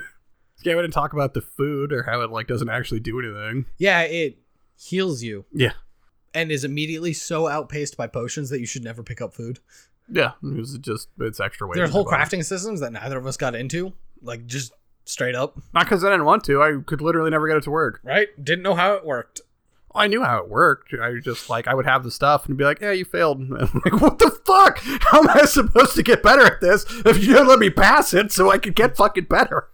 [0.64, 3.66] yeah, we didn't talk about the food or how it like doesn't actually do anything.
[3.78, 4.38] Yeah, it
[4.78, 5.74] heals you Yeah,
[6.34, 9.60] and is immediately so outpaced by potions that you should never pick up food.
[10.12, 10.32] yeah.
[10.44, 11.76] It was just it's extra weight.
[11.76, 14.74] There are whole crafting systems that neither of us got into, like just
[15.06, 16.62] straight up, Not because I didn't want to.
[16.62, 18.00] I could literally never get it to work.
[18.04, 18.28] right?
[18.42, 19.42] Didn't know how it worked.
[19.94, 20.94] I knew how it worked.
[20.94, 23.54] I just like I would have the stuff and be like, "Yeah, you failed." And
[23.60, 24.80] I'm like, "What the fuck?
[25.02, 28.14] How am I supposed to get better at this if you don't let me pass
[28.14, 29.68] it so I could get fucking better?"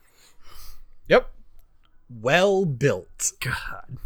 [2.10, 3.34] Well built.
[3.40, 3.98] God.